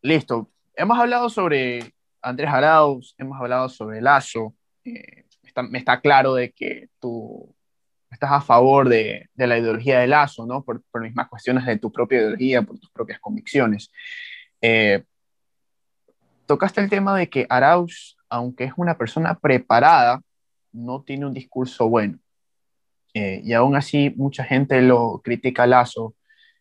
[0.00, 0.50] listo.
[0.74, 4.54] Hemos hablado sobre Andrés Arauz, hemos hablado sobre Lazo.
[4.82, 7.54] me está claro de que tú
[8.10, 10.62] estás a favor de, de la ideología de Lazo, ¿no?
[10.62, 13.90] Por, por, mismas cuestiones de tu propia ideología, por tus propias convicciones.
[14.60, 15.04] Eh,
[16.46, 20.22] tocaste el tema de que Arauz, aunque es una persona preparada,
[20.72, 22.18] no tiene un discurso bueno.
[23.14, 26.14] Eh, y aún así, mucha gente lo critica a Lazo,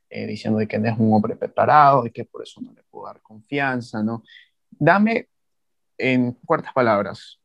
[0.09, 2.83] eh, diciendo de que no es un hombre preparado, y que por eso no le
[2.83, 4.23] puedo dar confianza, ¿no?
[4.71, 5.27] Dame,
[5.97, 7.39] en cuartas palabras,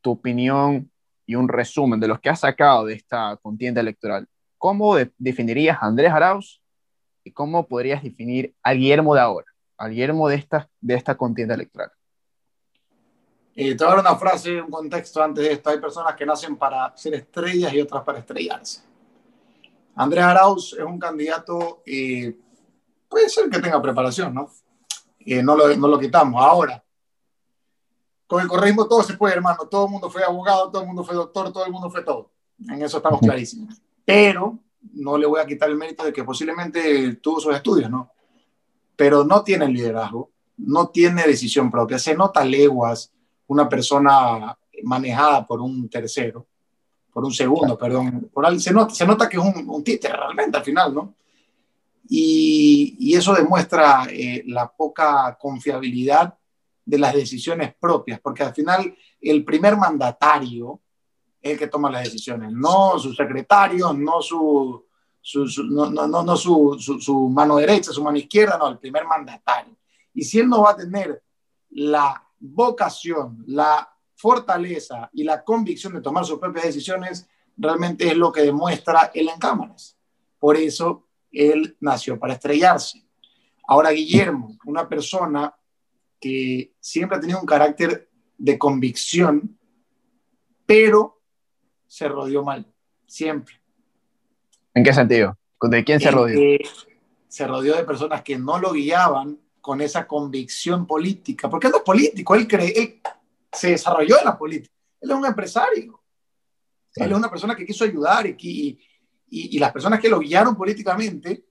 [0.00, 0.90] tu opinión
[1.30, 4.26] y un resumen de los que has sacado de esta contienda electoral,
[4.58, 6.60] ¿cómo definirías a Andrés Arauz
[7.22, 9.46] y cómo podrías definir a Guillermo de ahora,
[9.78, 11.92] a Guillermo de esta, de esta contienda electoral?
[13.54, 15.70] Eh, te voy a dar una frase, un contexto antes de esto.
[15.70, 18.82] Hay personas que nacen para ser estrellas y otras para estrellarse.
[19.94, 22.36] Andrés Arauz es un candidato, eh,
[23.08, 24.50] puede ser que tenga preparación, ¿no?
[25.20, 26.42] Eh, no, lo, no lo quitamos.
[26.42, 26.82] Ahora,
[28.30, 29.66] con el correísmo todo se puede, hermano.
[29.68, 32.30] Todo el mundo fue abogado, todo el mundo fue doctor, todo el mundo fue todo.
[32.60, 33.82] En eso estamos clarísimos.
[34.04, 34.56] Pero
[34.92, 38.12] no le voy a quitar el mérito de que posiblemente tuvo sus estudios, ¿no?
[38.94, 41.98] Pero no tiene liderazgo, no tiene decisión propia.
[41.98, 43.12] Se nota leguas
[43.48, 46.46] una persona manejada por un tercero,
[47.12, 48.30] por un segundo, perdón.
[48.32, 51.14] Por alguien, se, nota, se nota que es un, un títere realmente al final, ¿no?
[52.08, 56.32] Y, y eso demuestra eh, la poca confiabilidad
[56.90, 60.80] de las decisiones propias, porque al final el primer mandatario
[61.40, 64.84] es el que toma las decisiones, no su secretario, no su,
[65.20, 69.06] su, su no, no, no, su, su, mano derecha, su mano izquierda, no, el primer
[69.06, 69.76] mandatario.
[70.12, 71.22] Y si él no va a tener
[71.70, 78.32] la vocación, la fortaleza y la convicción de tomar sus propias decisiones, realmente es lo
[78.32, 79.96] que demuestra él en cámaras.
[80.40, 83.06] Por eso él nació para estrellarse.
[83.68, 85.54] Ahora Guillermo, una persona
[86.20, 89.58] que siempre ha tenido un carácter de convicción,
[90.66, 91.20] pero
[91.86, 92.72] se rodeó mal,
[93.06, 93.60] siempre.
[94.74, 95.36] ¿En qué sentido?
[95.60, 96.58] ¿De quién se rodeó?
[97.26, 101.78] se rodeó de personas que no lo guiaban con esa convicción política, porque él no
[101.78, 103.00] es político, él, cree, él
[103.52, 106.02] se desarrolló en la política, él es un empresario,
[106.96, 108.78] él es una persona que quiso ayudar y, y,
[109.28, 111.44] y las personas que lo guiaron políticamente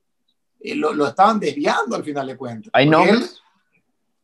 [0.60, 2.72] eh, lo, lo, estaban desviando al final de cuentas.
[2.74, 3.42] ¿Hay nombres?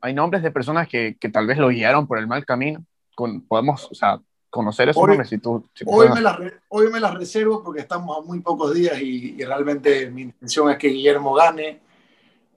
[0.05, 2.85] Hay nombres de personas que, que, tal vez lo guiaron por el mal camino.
[3.15, 4.19] Con, podemos, o sea,
[4.51, 5.67] conocer esos hoy, nombres si tú...
[5.73, 6.37] Si hoy, me las,
[6.69, 10.69] hoy me las reservo porque estamos a muy pocos días y, y realmente mi intención
[10.69, 11.79] es que Guillermo gane.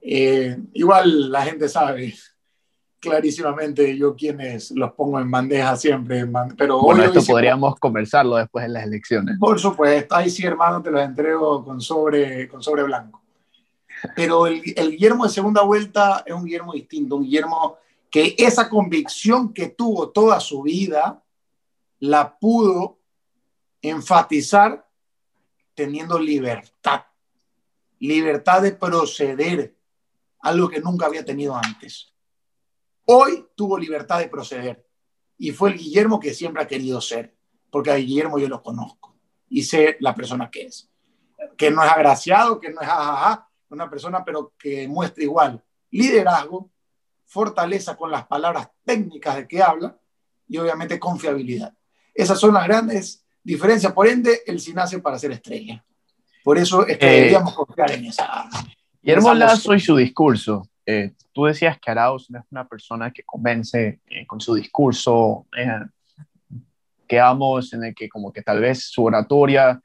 [0.01, 2.13] Eh, igual la gente sabe
[2.99, 6.27] clarísimamente yo quienes los pongo en bandeja siempre.
[6.55, 9.39] Pero bueno, hoy, esto podríamos conversarlo después en las elecciones.
[9.39, 13.23] Por supuesto, ahí sí, hermano, te los entrego con sobre, con sobre blanco.
[14.15, 17.77] Pero el, el, Guillermo de segunda vuelta es un Guillermo distinto, un Guillermo
[18.09, 21.23] que esa convicción que tuvo toda su vida
[21.99, 22.99] la pudo
[23.81, 24.87] enfatizar
[25.73, 27.03] teniendo libertad,
[27.99, 29.75] libertad de proceder,
[30.41, 32.13] algo que nunca había tenido antes.
[33.05, 34.85] Hoy tuvo libertad de proceder
[35.37, 37.35] y fue el Guillermo que siempre ha querido ser,
[37.69, 39.15] porque a Guillermo yo lo conozco
[39.49, 40.89] y sé la persona que es,
[41.57, 46.69] que no es agraciado, que no es jajaja, una persona pero que muestra igual liderazgo,
[47.25, 49.97] fortaleza con las palabras técnicas de que habla
[50.47, 51.73] y obviamente confiabilidad.
[52.13, 53.93] Esas son las grandes diferencias.
[53.93, 55.83] Por ende, él sí nace para ser estrella.
[56.43, 58.49] Por eso es que eh, deberíamos confiar en esa.
[59.01, 60.69] Guillermo Lazo y su discurso.
[60.85, 65.45] Eh, tú decías que Arauz no es una persona que convence eh, con su discurso,
[65.55, 65.85] eh,
[67.07, 69.79] quedamos en el que como que tal vez su oratoria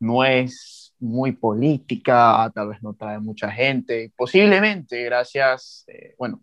[0.00, 6.40] no es muy política, tal vez no trae mucha gente, posiblemente gracias, eh, bueno,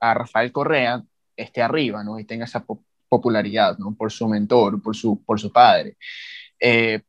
[0.00, 1.02] a Rafael Correa
[1.36, 2.18] esté arriba, ¿no?
[2.18, 3.94] Y tenga esa po popularidad, ¿no?
[3.94, 5.98] Por su mentor, por su, por su padre.
[6.58, 7.02] Eh,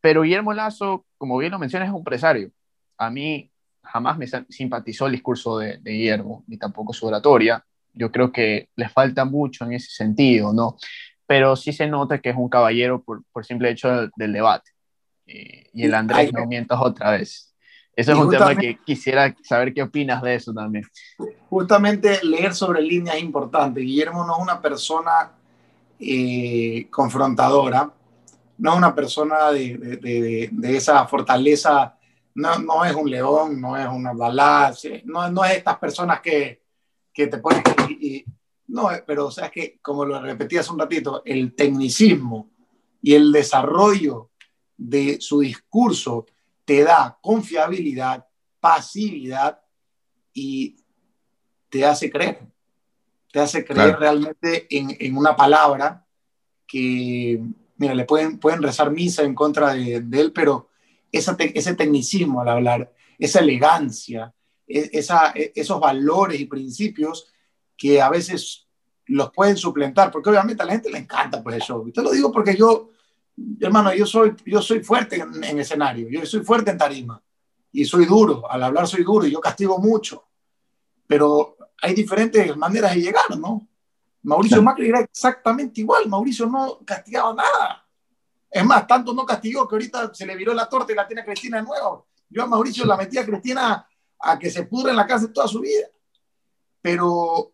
[0.00, 2.52] pero Guillermo Lazo, como bien lo mencionas, es un empresario.
[2.96, 3.50] A mí
[3.82, 7.64] jamás me simpatizó el discurso de, de Guillermo, ni tampoco su oratoria.
[7.92, 10.76] Yo creo que le falta mucho en ese sentido, ¿no?
[11.26, 14.70] Pero sí se nota que es un caballero por, por simple hecho del debate
[15.28, 17.54] y el Andrés no mientas otra vez.
[17.98, 20.84] Eso es un tema que quisiera saber qué opinas de eso también.
[21.50, 23.80] Justamente leer sobre línea es importante.
[23.80, 25.32] Guillermo no es una persona
[25.98, 27.90] eh, confrontadora,
[28.58, 31.98] no es una persona de, de, de, de esa fortaleza,
[32.36, 34.72] no, no, es un león, no es una balada,
[35.04, 36.62] no, no es estas personas que,
[37.12, 37.64] que te ponen...
[37.88, 38.24] Y, y,
[38.68, 42.50] no, pero o sea, es que, como lo repetí hace un ratito, el tecnicismo
[43.02, 44.30] y el desarrollo
[44.78, 46.24] de su discurso
[46.64, 48.26] te da confiabilidad,
[48.60, 49.60] pasividad
[50.32, 50.76] y
[51.68, 52.38] te hace creer.
[53.30, 53.98] Te hace creer claro.
[53.98, 56.06] realmente en, en, una palabra
[56.66, 57.42] que,
[57.76, 60.68] mira, le pueden, pueden rezar misa en contra de, de él, pero
[61.12, 64.32] esa te, ese tecnicismo al hablar, esa elegancia,
[64.66, 67.32] e, esa, e, esos valores y principios
[67.76, 68.66] que a veces
[69.06, 71.84] los pueden suplentar, porque obviamente a la gente le encanta pues eso.
[71.86, 72.90] Y te lo digo porque yo
[73.60, 77.22] hermano, yo soy, yo soy fuerte en, en, escenario, yo soy fuerte en tarima
[77.72, 80.28] y soy duro, al hablar soy duro y yo castigo mucho,
[81.06, 83.66] pero hay diferentes maneras de llegar, ¿no?
[84.22, 87.86] Mauricio Macri era exactamente igual, Mauricio no castigaba nada.
[88.50, 91.22] Es más, tanto no castigó que ahorita se le viró la torta y la tiene
[91.22, 92.08] a Cristina de nuevo.
[92.28, 93.86] Yo a Mauricio la metí a Cristina
[94.18, 95.86] a que se pudra en la casa toda su vida.
[96.82, 97.52] Pero,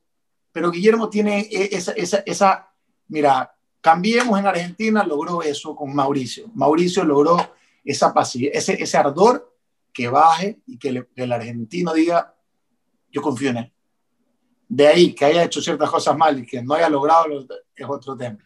[0.50, 2.74] pero Guillermo tiene esa, esa, esa
[3.08, 3.53] Mira,
[3.84, 6.50] Cambiemos en Argentina logró eso con Mauricio.
[6.54, 7.36] Mauricio logró
[7.84, 9.54] esa paciencia, ese, ese ardor
[9.92, 12.34] que baje y que, el argentino diga,
[13.12, 13.72] yo confío en él.
[14.66, 17.26] De ahí que haya hecho ciertas cosas mal y que no haya logrado
[17.76, 18.38] es otro tema.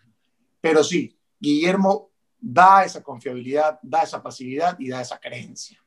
[0.61, 2.11] Pero sí, Guillermo
[2.41, 5.81] da esa confiabilidad, da esa pasividad y da esa creencia.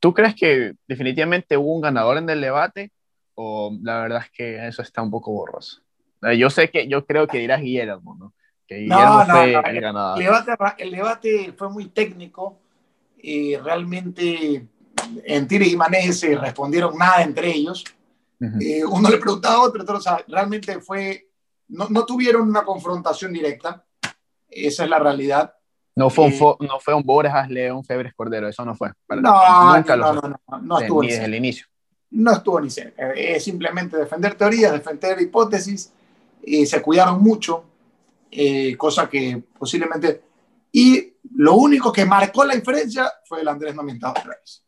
[0.00, 2.90] ¿Tú crees que definitivamente hubo un ganador en el debate
[3.36, 5.83] o la verdad es que eso está un poco borroso?
[6.26, 8.32] Eh, yo sé que, yo creo que dirás Guillermo, ¿no?
[8.66, 10.18] Que Guillermo fue el ganador.
[10.78, 12.58] El debate, fue muy técnico
[13.18, 14.66] y realmente
[15.24, 17.84] en Tires y Manés se respondieron nada entre ellos.
[18.60, 21.28] Eh, uno le preguntaba a otro, otro o sea, realmente fue,
[21.68, 23.82] no, no, tuvieron una confrontación directa,
[24.50, 25.54] esa es la realidad.
[25.96, 28.90] No fue, un, eh, no fue un Borjas León Febres Cordero, eso no fue.
[29.08, 31.66] no, nunca no, lo no, no, no, estuvo ni desde el inicio.
[32.10, 33.12] No estuvo ni cerca.
[33.12, 35.90] Es simplemente defender teorías, defender hipótesis
[36.46, 37.64] eh, se cuidaron mucho,
[38.30, 40.22] eh, cosa que posiblemente...
[40.72, 44.64] Y lo único que marcó la diferencia fue el Andrés Nomentado otra vez.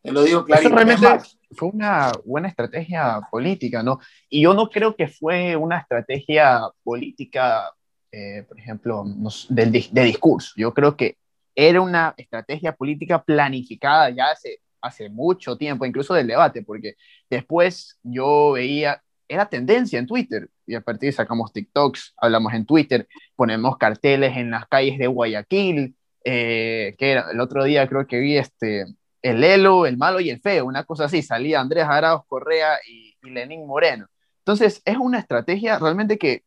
[0.00, 0.84] Te lo digo claramente.
[0.94, 3.98] realmente fue una buena estrategia política, ¿no?
[4.28, 7.72] Y yo no creo que fue una estrategia política,
[8.12, 9.04] eh, por ejemplo,
[9.48, 10.52] de, de discurso.
[10.56, 11.16] Yo creo que
[11.56, 16.94] era una estrategia política planificada ya hace, hace mucho tiempo, incluso del debate, porque
[17.28, 22.66] después yo veía, era tendencia en Twitter y a partir de sacamos TikToks, hablamos en
[22.66, 28.06] Twitter, ponemos carteles en las calles de Guayaquil, eh, que era, el otro día creo
[28.06, 28.84] que vi este,
[29.22, 33.14] el Elo, el malo y el feo, una cosa así, salía Andrés Arauz Correa y,
[33.22, 34.06] Lenín Moreno.
[34.38, 36.44] Entonces, es una estrategia realmente que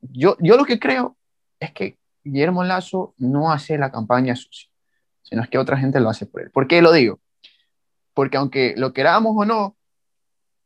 [0.00, 1.16] yo, yo lo que creo
[1.58, 4.68] es que Guillermo Lazo no hace la campaña sucia,
[5.22, 6.52] sino es que otra gente lo hace por él.
[6.52, 7.18] ¿Por qué lo digo?
[8.14, 9.76] Porque aunque lo queramos o no,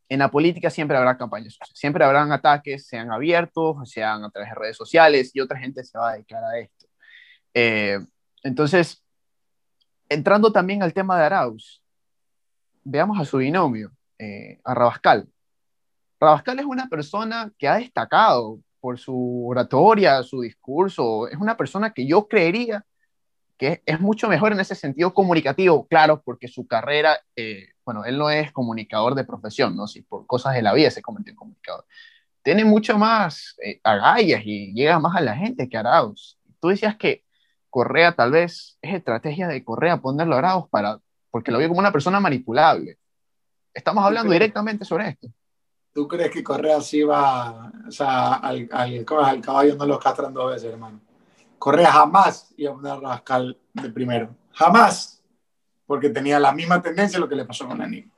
[0.09, 4.55] en la política siempre habrá campañas siempre habrán ataques, sean abiertos, sean a través de
[4.55, 6.87] redes sociales, y otra gente se va a dedicar a esto.
[7.53, 7.99] Eh,
[8.43, 9.03] entonces,
[10.09, 11.83] entrando también al tema de Arauz,
[12.83, 15.27] veamos a su binomio, eh, a Rabascal.
[16.19, 21.91] Rabascal es una persona que ha destacado por su oratoria, su discurso, es una persona
[21.91, 22.85] que yo creería
[23.57, 28.17] que es mucho mejor en ese sentido comunicativo, claro, porque su carrera, eh, bueno, él
[28.17, 29.87] no es comunicador de profesión, ¿no?
[29.87, 31.85] Si por cosas de la vida se convirtió en comunicador.
[32.43, 36.37] Tiene mucho más eh, agallas y llega más a la gente que Arauz.
[36.59, 37.23] Tú decías que
[37.69, 40.99] Correa tal vez es estrategia de Correa ponerlo a Arauz para,
[41.31, 42.97] porque lo vio como una persona manipulable.
[43.73, 45.27] Estamos hablando directamente sobre esto.
[45.93, 50.31] ¿Tú crees que Correa sí va, o sea, al, al, al caballo no lo castran
[50.31, 51.01] dos veces, hermano?
[51.57, 54.35] Correa jamás iba a poner a Rabascal de primero.
[54.51, 55.23] Jamás.
[55.85, 58.11] Porque tenía la misma tendencia a lo que le pasó con Aníbal.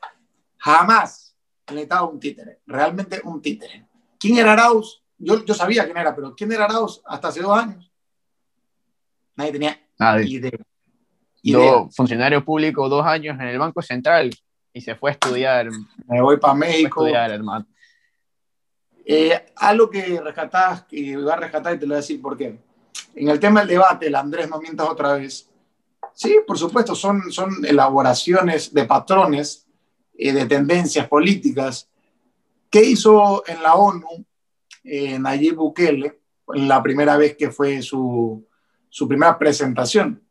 [0.58, 1.36] Jamás
[1.70, 2.60] necesitaba un títere.
[2.66, 3.86] Realmente un títere.
[4.20, 5.04] ¿Quién era Arauz?
[5.18, 7.92] Yo, yo sabía quién era, pero ¿quién era Arauz hasta hace dos años?
[9.36, 9.80] Nadie tenía
[10.26, 10.52] idea.
[11.42, 11.88] idea.
[11.92, 14.32] funcionario público, dos años en el Banco Central
[14.74, 15.70] y se fue a estudiar.
[16.08, 17.06] Me voy para México.
[17.06, 17.66] estudiar, hermano.
[19.06, 22.38] Eh, algo que rescatás, que voy a rescatar y te lo voy a decir por
[22.38, 22.60] qué
[23.16, 25.50] en el tema del debate, el Andrés, no mientas otra vez.
[26.14, 29.70] Sí, por supuesto, son, son elaboraciones de patrones,
[30.20, 31.90] y de tendencias políticas.
[32.70, 34.26] ¿Qué hizo en la ONU
[34.84, 38.46] eh, Nayib Bukele la primera vez que fue su,
[38.90, 40.22] su primera presentación?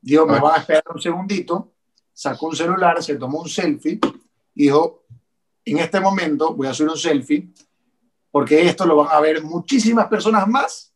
[0.00, 1.72] Dijo, me van a esperar un segundito,
[2.12, 3.98] sacó un celular, se tomó un selfie
[4.54, 5.04] y dijo,
[5.64, 7.50] en este momento voy a hacer un selfie
[8.30, 10.94] porque esto lo van a ver muchísimas personas más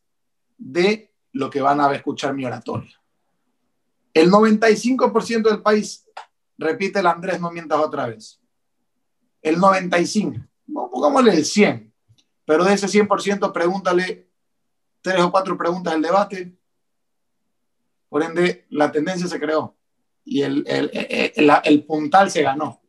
[0.57, 1.06] de
[1.37, 2.99] lo que van a escuchar mi oratoria.
[4.13, 6.05] El 95% del país
[6.57, 8.41] repite el Andrés, no mientas otra vez.
[9.41, 11.93] El 95, pongámosle el 100,
[12.45, 14.27] pero de ese 100% pregúntale
[15.01, 16.57] tres o cuatro preguntas del debate.
[18.09, 19.75] Por ende, la tendencia se creó
[20.25, 22.81] y el, el, el, el puntal se ganó.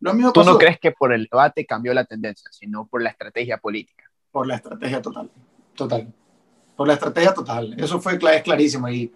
[0.00, 3.10] Lo mismo ¿Tú no crees que por el debate cambió la tendencia, sino por la
[3.10, 4.04] estrategia política?
[4.30, 5.30] Por la estrategia total,
[5.74, 6.12] total
[6.76, 7.74] por la estrategia total.
[7.78, 8.88] Eso fue es clarísimo.
[8.88, 9.12] Y,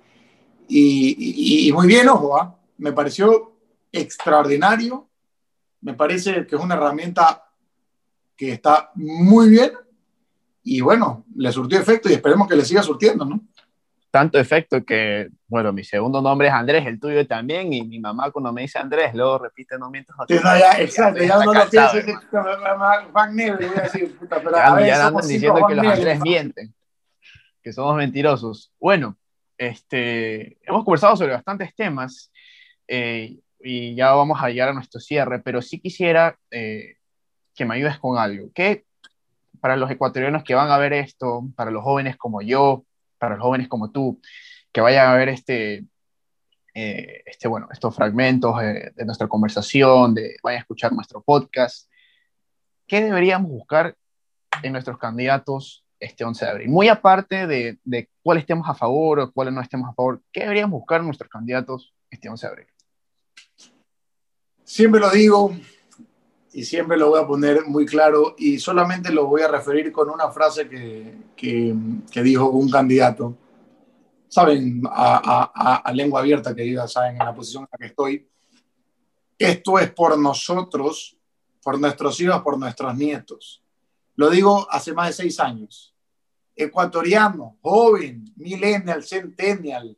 [0.68, 2.56] y, y, muy bien, ojo, ¿ah?
[2.78, 3.52] me pareció
[3.92, 5.08] extraordinario.
[5.80, 7.44] Me parece que es una herramienta
[8.36, 9.72] que está muy bien.
[10.62, 13.40] Y bueno, le surtió efecto y esperemos que le siga surtiendo, ¿no?
[14.10, 18.30] Tanto efecto que, bueno, mi segundo nombre es Andrés, el tuyo también, y mi mamá
[18.30, 20.16] cuando me dice Andrés, luego repite no mientras.
[20.26, 21.98] Sí, no, ya, exacto, ya no lo pienso,
[23.12, 26.20] Van Negro, voy a decir, puta, pero ya, a ya andan diciendo que los Andrés
[26.20, 26.74] mienten
[27.72, 28.72] somos mentirosos.
[28.80, 29.16] Bueno,
[29.56, 32.32] este, hemos conversado sobre bastantes temas
[32.86, 36.96] eh, y ya vamos a llegar a nuestro cierre, pero sí quisiera eh,
[37.54, 38.50] que me ayudes con algo.
[38.54, 38.84] ¿Qué,
[39.60, 42.84] para los ecuatorianos que van a ver esto, para los jóvenes como yo,
[43.18, 44.20] para los jóvenes como tú,
[44.72, 45.84] que vayan a ver este,
[46.74, 51.90] eh, este, bueno, estos fragmentos de, de nuestra conversación, de, vayan a escuchar nuestro podcast,
[52.86, 53.96] ¿qué deberíamos buscar
[54.62, 56.68] en nuestros candidatos este 11 de abril?
[56.68, 60.40] Muy aparte de, de cuál estemos a favor o cuál no estemos a favor, ¿qué
[60.40, 62.66] deberíamos buscar nuestros candidatos este 11 de abril?
[64.64, 65.56] Siempre lo digo
[66.52, 70.10] y siempre lo voy a poner muy claro y solamente lo voy a referir con
[70.10, 71.74] una frase que, que,
[72.10, 73.36] que dijo un candidato.
[74.28, 77.86] Saben, a, a, a, lengua abierta que diga, saben, en la posición en la que
[77.86, 78.28] estoy.
[79.38, 81.16] Esto es por nosotros,
[81.62, 83.62] por nuestros hijos, por nuestros nietos.
[84.18, 85.94] Lo digo hace más de seis años.
[86.56, 89.96] Ecuatoriano, joven, millennial, centennial,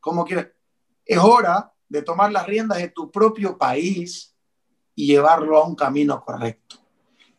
[0.00, 0.48] como quieras.
[1.06, 4.34] Es hora de tomar las riendas de tu propio país
[4.96, 6.78] y llevarlo a un camino correcto.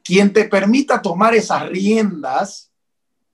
[0.01, 2.71] Quien te permita tomar esas riendas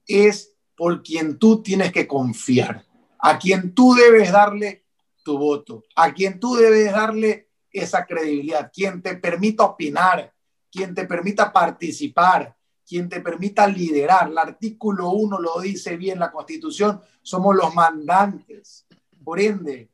[0.07, 2.83] es por quien tú tienes que confiar,
[3.19, 4.85] a quien tú debes darle
[5.23, 10.33] tu voto, a quien tú debes darle esa credibilidad, quien te permita opinar,
[10.71, 12.56] quien te permita participar,
[12.87, 14.29] quien te permita liderar.
[14.29, 18.87] El artículo 1 lo dice bien la Constitución, somos los mandantes.
[19.23, 19.89] Por ende,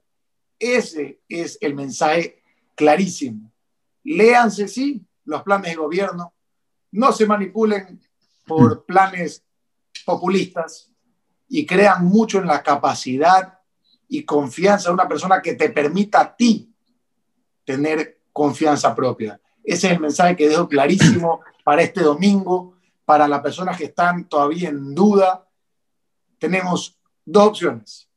[0.60, 2.44] ese es el mensaje
[2.76, 3.52] clarísimo.
[4.04, 6.34] Léanse, sí, los planes de gobierno,
[6.92, 8.00] no se manipulen
[8.46, 9.44] por planes
[10.06, 10.92] populistas
[11.48, 13.60] y crean mucho en la capacidad
[14.08, 16.72] y confianza de una persona que te permita a ti
[17.66, 19.40] tener confianza propia.
[19.64, 22.73] Ese es el mensaje que dejo clarísimo para este domingo,
[23.06, 25.48] para las personas que están todavía en duda.
[26.38, 28.10] Tenemos dos opciones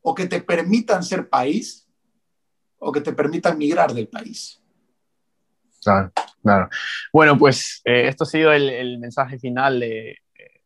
[0.00, 1.86] o que te permitan ser país
[2.78, 4.62] o que te permitan migrar del país.
[5.82, 6.12] Claro,
[6.42, 6.68] claro.
[7.12, 10.16] Bueno, pues eh, esto ha sido el, mensaje final de eh,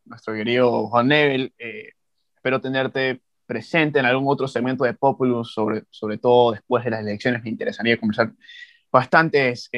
[0.05, 1.53] nuestro querido Juan Nebel.
[1.59, 1.93] Eh,
[2.35, 7.01] espero tenerte presente en algún otro segmento de Populus, sobre, sobre todo después de las
[7.01, 7.43] elecciones.
[7.43, 8.33] Me interesaría conversar
[8.91, 9.69] bastantes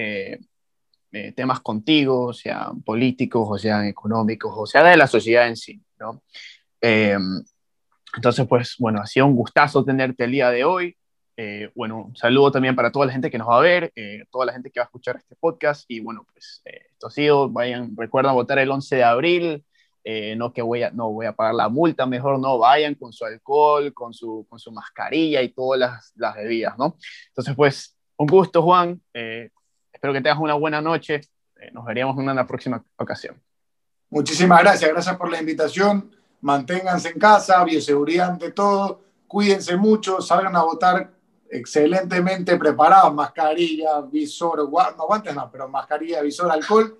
[1.15, 5.57] eh, eh, temas contigo, sean políticos, o sean económicos, o sea de la sociedad en
[5.57, 6.23] sí, ¿no?
[6.81, 7.17] Eh,
[8.17, 10.97] entonces, pues, bueno, ha sido un gustazo tenerte el día de hoy.
[11.37, 14.25] Eh, bueno, un saludo también para toda la gente que nos va a ver, eh,
[14.31, 15.85] toda la gente que va a escuchar este podcast.
[15.89, 19.65] Y bueno, pues eh, esto ha sido, vayan, recuerden votar el 11 de abril.
[20.37, 23.25] no que voy a, no voy a pagar la multa, mejor no, vayan con su
[23.25, 26.97] alcohol, con su, con su mascarilla y todas las, las bebidas, ¿no?
[27.29, 29.01] Entonces, pues, un gusto, Juan.
[30.05, 31.23] Espero que tengas una buena noche.
[31.73, 33.41] nos veríamos en una próxima ocasión.
[34.11, 36.15] Muchísimas gracias, gracias por la invitación.
[36.43, 41.11] Manténganse en casa, bioseguridad ante todo, cuídense mucho, salgan a votar
[41.49, 46.99] excelentemente preparados, mascarilla, visor, no guantes no, pero mascarilla, visor, alcohol,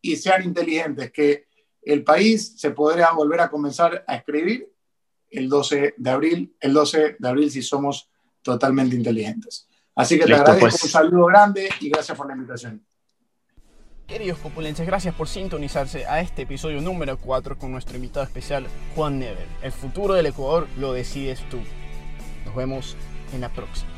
[0.00, 1.48] y sean inteligentes, que
[1.82, 4.72] el país se podrá volver a comenzar a escribir
[5.28, 8.08] el 12 de abril, el 12 de abril si somos
[8.42, 9.66] totalmente inteligentes.
[9.94, 10.82] Así que te Listo, agradezco, pues.
[10.82, 12.84] un saludo grande y gracias por la invitación.
[14.06, 19.18] Queridos populenses, gracias por sintonizarse a este episodio número 4 con nuestro invitado especial Juan
[19.18, 19.46] Never.
[19.62, 21.60] El futuro del Ecuador lo decides tú.
[22.44, 22.96] Nos vemos
[23.32, 23.93] en la próxima.